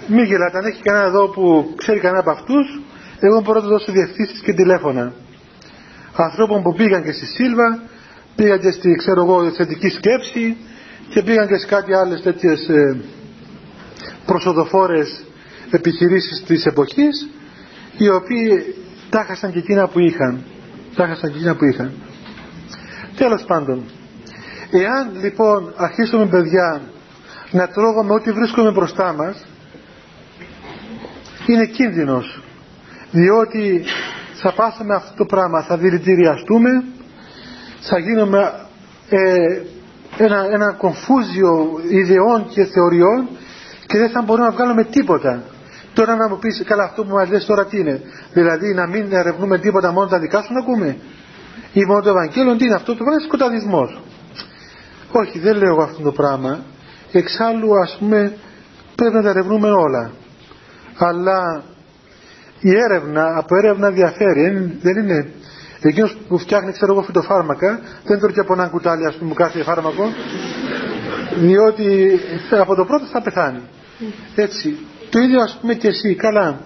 [0.07, 2.81] μη γελάτε, αν έχει κανένα εδώ που ξέρει κανένα από αυτούς,
[3.21, 5.13] εγώ μπορώ να του δώσω διευθύνσεις και τηλέφωνα.
[6.17, 7.83] Ανθρώπων που πήγαν και στη Σίλβα,
[8.37, 10.57] πήγαν και στη ξέρω εγώ, θετική σκέψη
[11.09, 13.01] και πήγαν και σε κάτι άλλες τέτοιες ε,
[14.27, 15.25] προσοδοφόρες
[15.71, 17.29] επιχειρήσεις της εποχής
[17.97, 18.75] οι οποίοι
[19.11, 20.45] τα έχασαν και εκείνα που είχαν
[20.95, 21.93] τα έχασαν και εκείνα που είχαν
[23.17, 23.85] τέλος πάντων
[24.71, 26.81] Εάν λοιπόν αρχίσουμε παιδιά
[27.51, 29.47] να τρώγουμε ό,τι βρίσκουμε μπροστά μας
[31.47, 32.43] είναι κίνδυνος.
[33.11, 33.85] Διότι
[34.35, 36.85] θα πάθουμε αυτό το πράγμα θα δηλητηριαστούμε
[37.81, 38.53] θα γίνουμε
[39.09, 39.63] ε,
[40.25, 43.29] ένα, ένα κομφούζιο ιδεών και θεωριών
[43.87, 45.43] και δεν θα μπορούμε να βγάλουμε τίποτα.
[45.95, 48.01] Τώρα να μου πεις καλά αυτό που μας λες τώρα τι είναι;
[48.33, 50.97] Δηλαδή να μην ερευνούμε τίποτα μόνο τα δικά σου να ακούμε;
[51.73, 54.01] Ή μόνο το Ευαγγέλιο τι είναι αυτό το πράγμα είναι σκοταδισμός
[55.19, 56.65] όχι, δεν λέω αυτό το πράγμα.
[57.13, 58.37] Εξάλλου, ας πούμε,
[58.95, 60.11] πρέπει να τα ερευνούμε όλα.
[60.99, 61.63] Αλλά
[62.61, 64.79] η έρευνα, από έρευνα διαφέρει.
[64.83, 65.31] Δεν είναι
[65.81, 70.13] Εκείνος που φτιάχνει, ξέρω εγώ, φυτοφάρμακα, δεν τρώει από έναν κουτάλι, ας πούμε, κάθε φάρμακο,
[71.37, 73.61] διότι από το πρώτο θα πεθάνει.
[74.35, 74.79] Έτσι.
[75.11, 76.61] Το ίδιο, ας πούμε, και εσύ, καλά.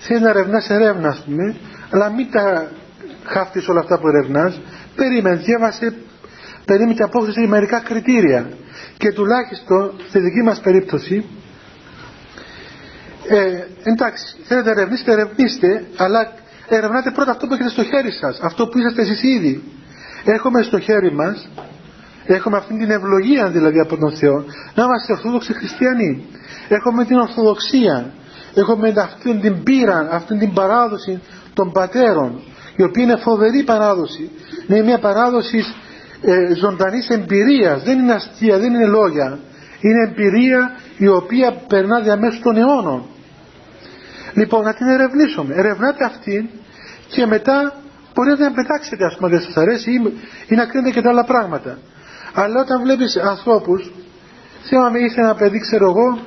[0.00, 1.56] Θέλει να ερευνάς ερεύνα, ας πούμε,
[1.90, 2.70] αλλά μην τα
[3.24, 4.60] χάφτεις όλα αυτά που ερευνάς.
[4.96, 5.94] Περίμενε, διάβασε,
[6.64, 8.48] περίμενε και απόκτησε μερικά κριτήρια.
[8.96, 11.24] Και τουλάχιστον, στη δική μας περίπτωση,
[13.28, 16.32] ε, εντάξει, θέλετε να ερευνήσετε, ερευνήστε, αλλά
[16.68, 19.62] ερευνάτε πρώτα αυτό που έχετε στο χέρι σας, αυτό που είσαστε εσείς ήδη.
[20.24, 21.48] Έχουμε στο χέρι μας,
[22.26, 24.44] έχουμε αυτή την ευλογία δηλαδή από τον Θεό,
[24.74, 26.26] να είμαστε ορθόδοξοι χριστιανοί.
[26.68, 28.12] Έχουμε την ορθοδοξία,
[28.54, 31.22] έχουμε αυτή την πείρα, αυτή την παράδοση
[31.54, 32.40] των πατέρων,
[32.76, 34.30] η οποία είναι φοβερή παράδοση.
[34.68, 35.64] Είναι μια παράδοση
[36.22, 39.38] ε, ζωντανής εμπειρίας, δεν είναι αστεία, δεν είναι λόγια.
[39.80, 43.06] Είναι εμπειρία η οποία περνά διαμέσου των αιώνων.
[44.34, 45.54] Λοιπόν, να την ερευνήσουμε.
[45.54, 46.48] Ερευνάτε αυτήν
[47.08, 47.74] και μετά
[48.14, 50.12] μπορείτε να πετάξετε, ας πούμε, δεν σας αρέσει ή,
[50.46, 51.78] ή να κρίνετε και τα άλλα πράγματα.
[52.34, 53.92] Αλλά όταν βλέπεις ανθρώπους,
[54.64, 56.18] θυμάμαι ήρθε ένα παιδί, ξέρω εγώ,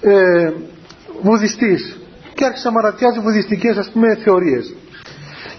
[0.00, 0.52] ε,
[1.22, 1.98] βουδιστής
[2.34, 4.74] και άρχισε να μαρατιάζει βουδιστικές, ας πούμε, θεωρίες.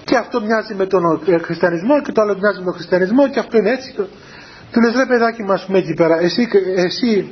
[0.04, 3.40] Και αυτό μοιάζει με τον ε, χριστιανισμό και το άλλο μοιάζει με τον χριστιανισμό και
[3.40, 3.94] αυτό είναι έτσι.
[4.72, 7.30] Του λες, ρε παιδάκι μας πούμε εκεί πέρα, εσύ, εσύ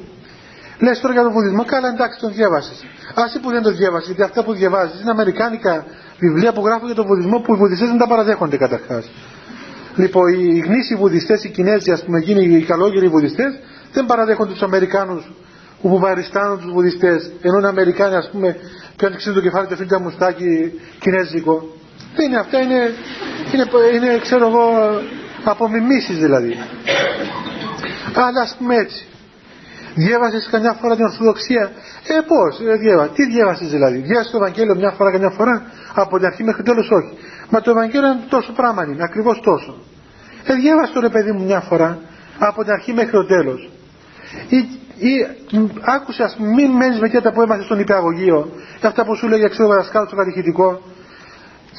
[0.82, 2.86] Λες τώρα για τον βουδισμό, καλά εντάξει τον διάβασες.
[3.16, 5.86] Άσε που δεν το διάβασες, γιατί αυτά που διαβάζεις είναι αμερικάνικα
[6.20, 9.12] βιβλία που γράφουν για τον βουδισμό που οι βουδιστές δεν τα παραδέχονται καταρχάς.
[9.96, 13.60] Λοιπόν, οι γνήσιοι βουδιστές, οι Κινέζοι, ας πούμε, εκείνοι οι καλόγεροι βουδιστές,
[13.94, 15.32] δεν παραδέχονται τους Αμερικάνους
[15.82, 18.56] που παριστάνουν τους βουδιστές, ενώ οι Αμερικάνοι, ας πούμε,
[18.96, 21.68] πιάνουν το κεφάλι του αφήνουν μουστάκι κινέζικο.
[22.20, 22.82] Δεν είναι αυτά, είναι,
[23.54, 23.66] είναι,
[23.96, 24.66] είναι ξέρω εγώ,
[25.44, 26.54] απομιμήσεις δηλαδή.
[28.14, 29.08] Αλλά ας πούμε έτσι.
[29.96, 31.72] Διέβασες καμιά φορά την Ορθοδοξία.
[32.08, 33.08] Ε, πώς, ε, διέβα.
[33.16, 33.98] Τι διέβασες δηλαδή.
[33.98, 35.56] Διάβασες το Ευαγγέλιο μια φορά, καμιά φορά.
[35.94, 37.14] Από την αρχή μέχρι τέλος όχι.
[37.50, 39.72] Μα το Ευαγγέλιο είναι τόσο πράγμα είναι, ακριβώς τόσο.
[40.44, 42.00] Ε, διέβασε το ρε παιδί μου μια φορά.
[42.40, 43.70] Από την αρχή μέχρι το τέλος.
[44.48, 44.58] Ή,
[45.10, 45.14] ή
[45.96, 48.40] άκουσες, ας πούμε, μην μένεις με τέτοια που έμαθες στον υπηαγωγείο.
[48.82, 50.82] Αυτά που σου λέγει ξέρω δασκάλος στο κατηχητικό.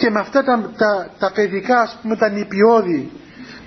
[0.00, 3.10] Και με αυτά τα, τα, τα παιδικά, ας πούμε, τα νηπιώδη,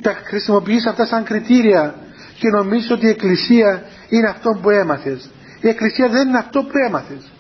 [0.02, 1.96] τα χρησιμοποιείς αυτά σαν κριτήρια
[2.40, 5.30] και νομίζεις ότι η Εκκλησία είναι αυτό που έμαθες.
[5.62, 7.32] Η Εκκλησία δεν είναι αυτό που έμαθες.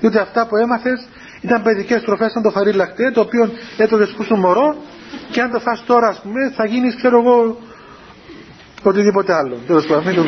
[0.00, 1.06] Διότι αυτά που έμαθες
[1.40, 4.76] ήταν παιδικές τροφές σαν το φαρί λακτέ, το οποίο έτρωγες που σου μωρό
[5.30, 7.58] και αν το φας τώρα ας πούμε θα γίνεις ξέρω εγώ
[8.82, 9.56] οτιδήποτε άλλο.
[9.66, 10.22] Τέλος πάντων, μην το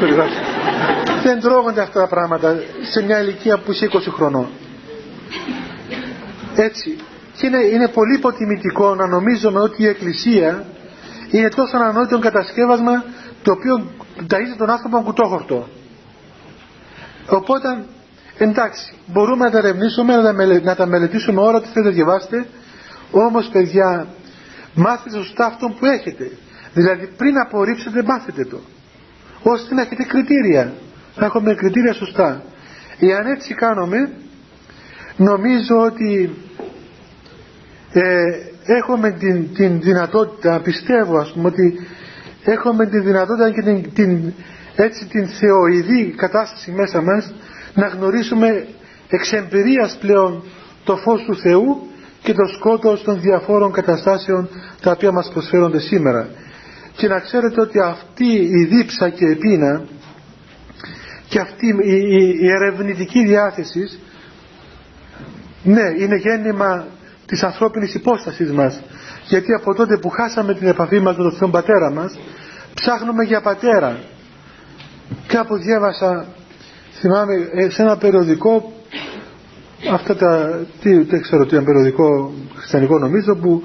[1.22, 2.57] Δεν τρώγονται αυτά τα πράγματα
[2.90, 4.48] σε μια ηλικία που είσαι 20 χρονών.
[6.57, 6.98] Έτσι.
[7.41, 10.64] Και είναι, είναι πολύ υποτιμητικό να νομίζουμε ότι η Εκκλησία
[11.30, 13.05] είναι τόσο ανανόητο κατασκεύασμα
[13.43, 15.68] το οποίο ταΐζει τον άνθρωπο κουτόχορτο.
[17.28, 17.84] Οπότε,
[18.38, 22.47] εντάξει, μπορούμε να τα ερευνήσουμε, να τα, να τα μελετήσουμε όλα ό,τι θέλετε διαβάστε,
[23.11, 24.07] όμως παιδιά,
[24.74, 26.30] μάθετε σωστά αυτό που έχετε.
[26.74, 28.61] Δηλαδή πριν απορρίψετε μάθετε το.
[29.43, 30.72] Ώστε να έχετε κριτήρια.
[31.16, 32.43] Να έχουμε κριτήρια σωστά.
[32.99, 34.12] Εάν έτσι κάνουμε,
[35.16, 36.30] νομίζω ότι
[37.93, 38.03] ε,
[38.64, 41.78] έχουμε την, την δυνατότητα, πιστεύω ας πούμε ότι
[42.45, 44.32] έχουμε τη δυνατότητα και την, την,
[44.76, 47.34] έτσι την θεοειδή κατάσταση μέσα μας
[47.74, 48.66] να γνωρίσουμε
[49.09, 50.45] εξ εμπειρίας πλέον
[50.84, 51.88] το φως του Θεού
[52.22, 54.49] και το σκότος των διαφόρων καταστάσεων
[54.80, 56.28] τα οποία μας προσφέρονται σήμερα.
[56.97, 59.84] Και να ξέρετε ότι αυτή η δίψα και η πείνα
[61.28, 64.01] και αυτή η, η, η ερευνητική διάθεση
[65.62, 66.86] ναι είναι γέννημα
[67.31, 68.83] της ανθρώπινης υπόστασης μας.
[69.28, 72.18] Γιατί από τότε που χάσαμε την επαφή μας με τον Θεό Πατέρα μας
[72.74, 73.99] ψάχνουμε για πατέρα.
[75.26, 76.26] Κάπου διάβασα
[77.01, 78.72] θυμάμαι ε, σε ένα περιοδικό
[79.93, 83.62] αυτά τα τι, δεν ξέρω τι είναι περιοδικό χριστιανικό νομίζω που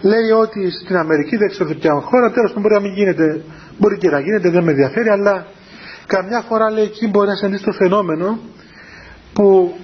[0.00, 3.44] λέει ότι στην Αμερική δεν ξέρω ποια χώρα τέλος πάντων μπορεί να μην γίνεται
[3.78, 5.46] μπορεί και να γίνεται δεν με ενδιαφέρει αλλά
[6.06, 8.38] καμιά φορά λέει εκεί μπορεί να συμβεί το φαινόμενο
[9.32, 9.74] που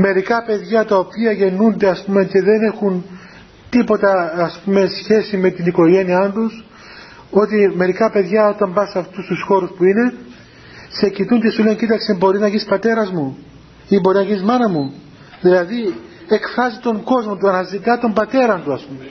[0.00, 3.04] μερικά παιδιά τα οποία γεννούνται ας πούμε και δεν έχουν
[3.70, 6.64] τίποτα ας πούμε σχέση με την οικογένειά τους
[7.30, 10.14] ότι μερικά παιδιά όταν πας σε αυτούς τους χώρους που είναι
[10.88, 13.38] σε κοιτούν και σου λένε κοίταξε μπορεί να γίνεις πατέρας μου
[13.88, 14.92] ή μπορεί να γίνεις μάνα μου
[15.40, 15.94] δηλαδή
[16.28, 19.06] εκφράζει τον κόσμο του αναζητά τον πατέρα του ας πούμε.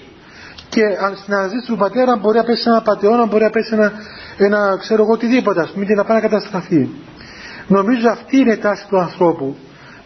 [0.70, 3.92] Και αν στην αναζήτηση του πατέρα μπορεί να πέσεις ένα πατεώνα μπορεί να πέσεις ένα,
[4.38, 6.90] ένα ξέρω εγώ οτιδήποτε ας πούμε και να πάει να καταστραφεί.
[7.68, 9.56] Νομίζω αυτή είναι η τάση του ανθρώπου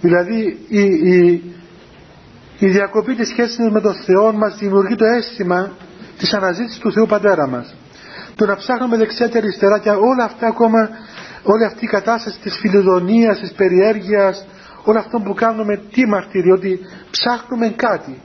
[0.02, 0.82] δηλαδή η,
[1.14, 1.43] η,
[2.60, 5.72] η διακοπή της σχέσης με τον Θεό μας δημιουργεί το αίσθημα
[6.18, 7.76] της αναζήτησης του Θεού Πατέρα μας.
[8.36, 10.89] Το να ψάχνουμε δεξιά και αριστερά και όλα αυτά ακόμα,
[11.43, 14.47] όλη αυτή η κατάσταση της φιλοδονίας, της περιέργειας,
[14.84, 16.80] όλο αυτό που κάνουμε τι μαρτύρει, ότι
[17.12, 18.22] ψάχνουμε κάτι.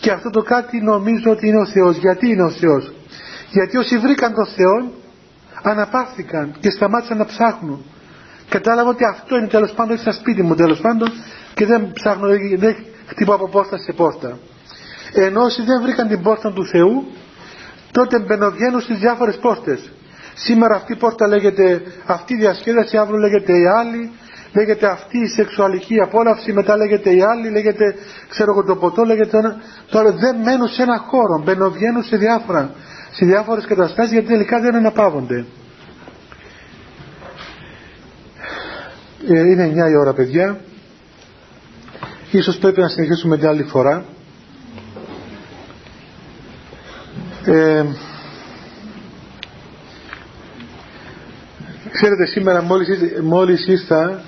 [0.00, 2.92] και αυτό το κάτι νομίζω ότι είναι ο Θεός γιατί είναι ο Θεός;
[3.50, 4.92] Γιατί όσοι βρήκαν τον Θεό
[5.62, 7.84] αναπαύθηκαν και σταμάτησαν να ψάχνουν
[8.50, 11.08] κατάλαβα ότι αυτό είναι τέλος πάντων στα σπίτι μου τέλος πάντων
[11.54, 12.26] και δεν ψάχνω
[12.56, 12.76] δεν
[13.06, 14.38] χτυπώ από πόρτα σε πόρτα.
[15.12, 17.06] Ενώ όσοι δεν βρήκαν την πόρτα του Θεού
[17.92, 19.92] τότε μπαινοβγαίνουν στις διάφορες πόρτες.
[20.34, 24.10] Σήμερα αυτή η πόρτα λέγεται αυτή η διασκέδαση αύριο λέγεται η άλλη
[24.52, 27.94] λέγεται αυτή η σεξουαλική απόλαυση μετά λέγεται η άλλη λέγεται
[28.28, 29.56] ξέρω εγώ το ποτό λέγεται ένα.
[29.90, 32.70] Τώρα δεν μένουν σε ένα χώρο μπαινοβγαίνουν σε διάφορα
[33.12, 35.46] σε διάφορες καταστάσεις γιατί τελικά δεν αναπαύονται
[39.28, 40.60] είναι 9 η ώρα παιδιά.
[42.30, 44.04] Ίσως πρέπει να συνεχίσουμε την άλλη φορά.
[47.44, 47.84] Ε,
[51.92, 52.88] ξέρετε σήμερα μόλις,
[53.22, 54.22] μόλις ήρθα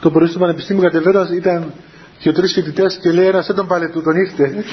[0.00, 1.72] το πρωί στο Πανεπιστήμιο κατεβαίνοντας ήταν
[2.18, 4.64] και ο τρεις φοιτητές και λέει ένας δεν τον πάλι του τον ήρθε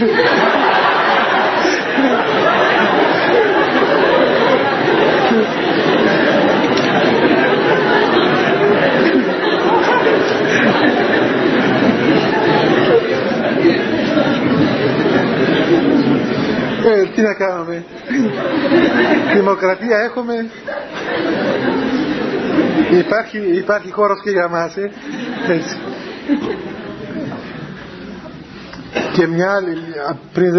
[17.34, 17.84] Ε, τι να κάνουμε.
[19.34, 20.34] Δημοκρατία έχουμε.
[23.00, 24.92] Υπάρχει, υπάρχει χώρος και για μας, ε.
[25.48, 25.78] Έτσι.
[29.14, 29.78] Και μια άλλη,
[30.34, 30.54] πριν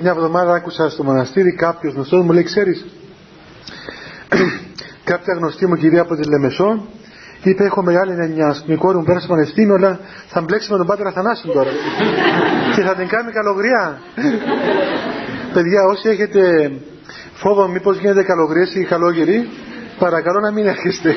[0.00, 2.86] μια εβδομάδα άκουσα στο μοναστήρι κάποιος γνωστός μου λέει, ξέρεις,
[5.04, 6.86] κάποια γνωστή μου κυρία από τη Λεμεσό
[7.42, 11.06] είπε έχω μεγάλη νενιά, η κόρη μου πέρασε πανεπιστήμιο αλλά θα μπλέξει με τον πάτερ
[11.06, 11.70] Αθανάσιο τώρα
[12.74, 14.00] και θα την κάνει καλογριά
[15.52, 16.72] παιδιά όσοι έχετε
[17.34, 19.48] φόβο μήπως γίνεται καλογριές ή καλόγεροι
[19.98, 21.14] παρακαλώ να μην έρχεστε.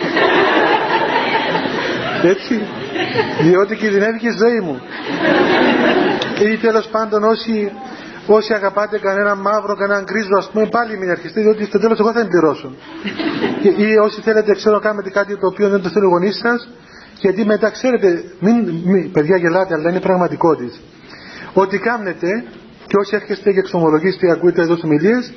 [2.24, 2.62] Έτσι.
[3.42, 4.82] Διότι κινδυνεύει και η ζωή μου.
[6.52, 7.72] Ή τέλος πάντων όσοι,
[8.28, 12.12] όσοι αγαπάτε κανένα μαύρο, κανέναν γκρίζο ας πούμε πάλι μην έρχεστε διότι στο τέλος εγώ
[12.12, 12.76] θα την πληρώσω
[13.78, 16.70] ή όσοι θέλετε ξέρω κάνετε κάτι το οποίο δεν το θέλει ο γονείς σας
[17.20, 18.56] γιατί μετά ξέρετε μην,
[18.86, 20.78] μην, παιδιά γελάτε αλλά είναι πραγματικότητα.
[21.54, 22.44] Ότι κάνετε
[22.92, 25.34] και όσοι έρχεστε και εξομολογήσετε και ακούτε εδώ ομιλίες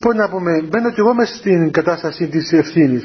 [0.00, 3.04] πώς να πούμε μπαίνω κι εγώ μέσα στην κατάσταση της ευθύνης.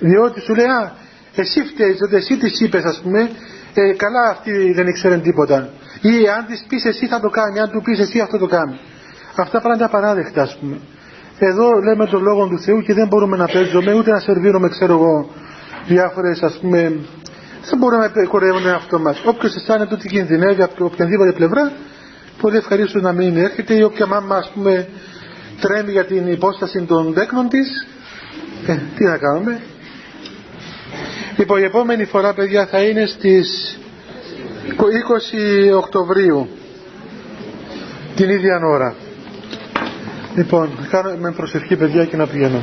[0.00, 0.92] διότι σου λέει α
[1.34, 3.20] εσύ φταίεις ότι εσύ της είπες ας πούμε
[3.74, 5.68] ε, καλά αυτή δεν ήξερε τίποτα.
[6.00, 8.78] Ή αν της πεις εσύ θα το κάνει αν του πεις εσύ αυτό το κάνει
[9.36, 10.76] αυτά πράγματα απαράδεκτα ας πούμε.
[11.38, 14.92] Εδώ λέμε τον λόγο του Θεού και δεν μπορούμε να παίζουμε ούτε να σερβίρουμε ξέρω
[14.92, 15.30] εγώ
[15.86, 16.80] διάφορες ας πούμε
[17.68, 19.22] δεν μπορούμε να κορεύουμε αυτό μας.
[19.24, 21.72] Όποιος αισθάνεται ότι κινδυνεύει από οποιαδήποτε πλευρά
[22.40, 24.88] πολύ ευχαρίστω να μην έρχεται ή όποια μάμα ας πούμε
[25.60, 27.86] τρέμει για την υπόσταση των δέκνων της.
[28.66, 29.60] Ε, τι να κάνουμε.
[31.36, 33.78] Λοιπόν η επόμενη φορά παιδιά θα είναι στις
[35.70, 36.48] 20 Οκτωβρίου
[38.16, 38.94] την ίδια ώρα.
[40.36, 42.62] Λοιπόν κάνω με προσευχή παιδιά και να πηγαίνω.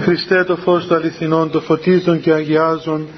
[0.00, 3.08] Χριστέ το φως του αληθινών το φωτίζουν και αγιάζουν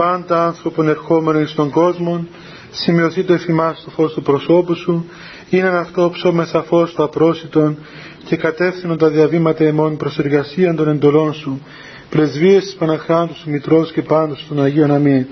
[0.00, 2.26] πάντα άνθρωπον ερχόμενο στον κόσμο,
[2.70, 5.04] σημειωθεί το εφημάς το φως του προσώπου σου,
[5.50, 7.78] είναι αυτό ψώμεσα φως του απρόσιτον
[8.24, 11.62] και κατεύθυνον τα διαβήματα εμών προς εργασία των εντολών σου,
[12.10, 15.26] πρεσβείες της Παναχράντου σου Μητρός και πάντως των Αγίων Αμήν,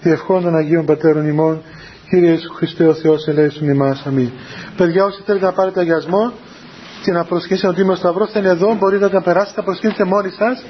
[0.00, 1.62] διευχών των Αγίων Πατέρων ημών,
[2.08, 4.02] Κύριε Ιησού Χριστέ ο Θεός ελέησον ημάς.
[4.06, 4.30] Αμήν.
[4.76, 6.32] Παιδιά όσοι θέλετε να πάρετε αγιασμό
[7.04, 9.64] και να προσχέσετε ότι είμαι ο Σταυρός θα είναι εδώ, μπορείτε να τα περάσετε, να
[9.64, 10.64] προσχέσετε μόνοι σας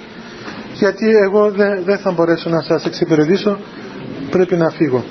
[0.84, 1.50] γιατί εγώ
[1.84, 3.58] δεν θα μπορέσω να σας εξυπηρετήσω.
[4.30, 5.04] Πρέπει να φύγω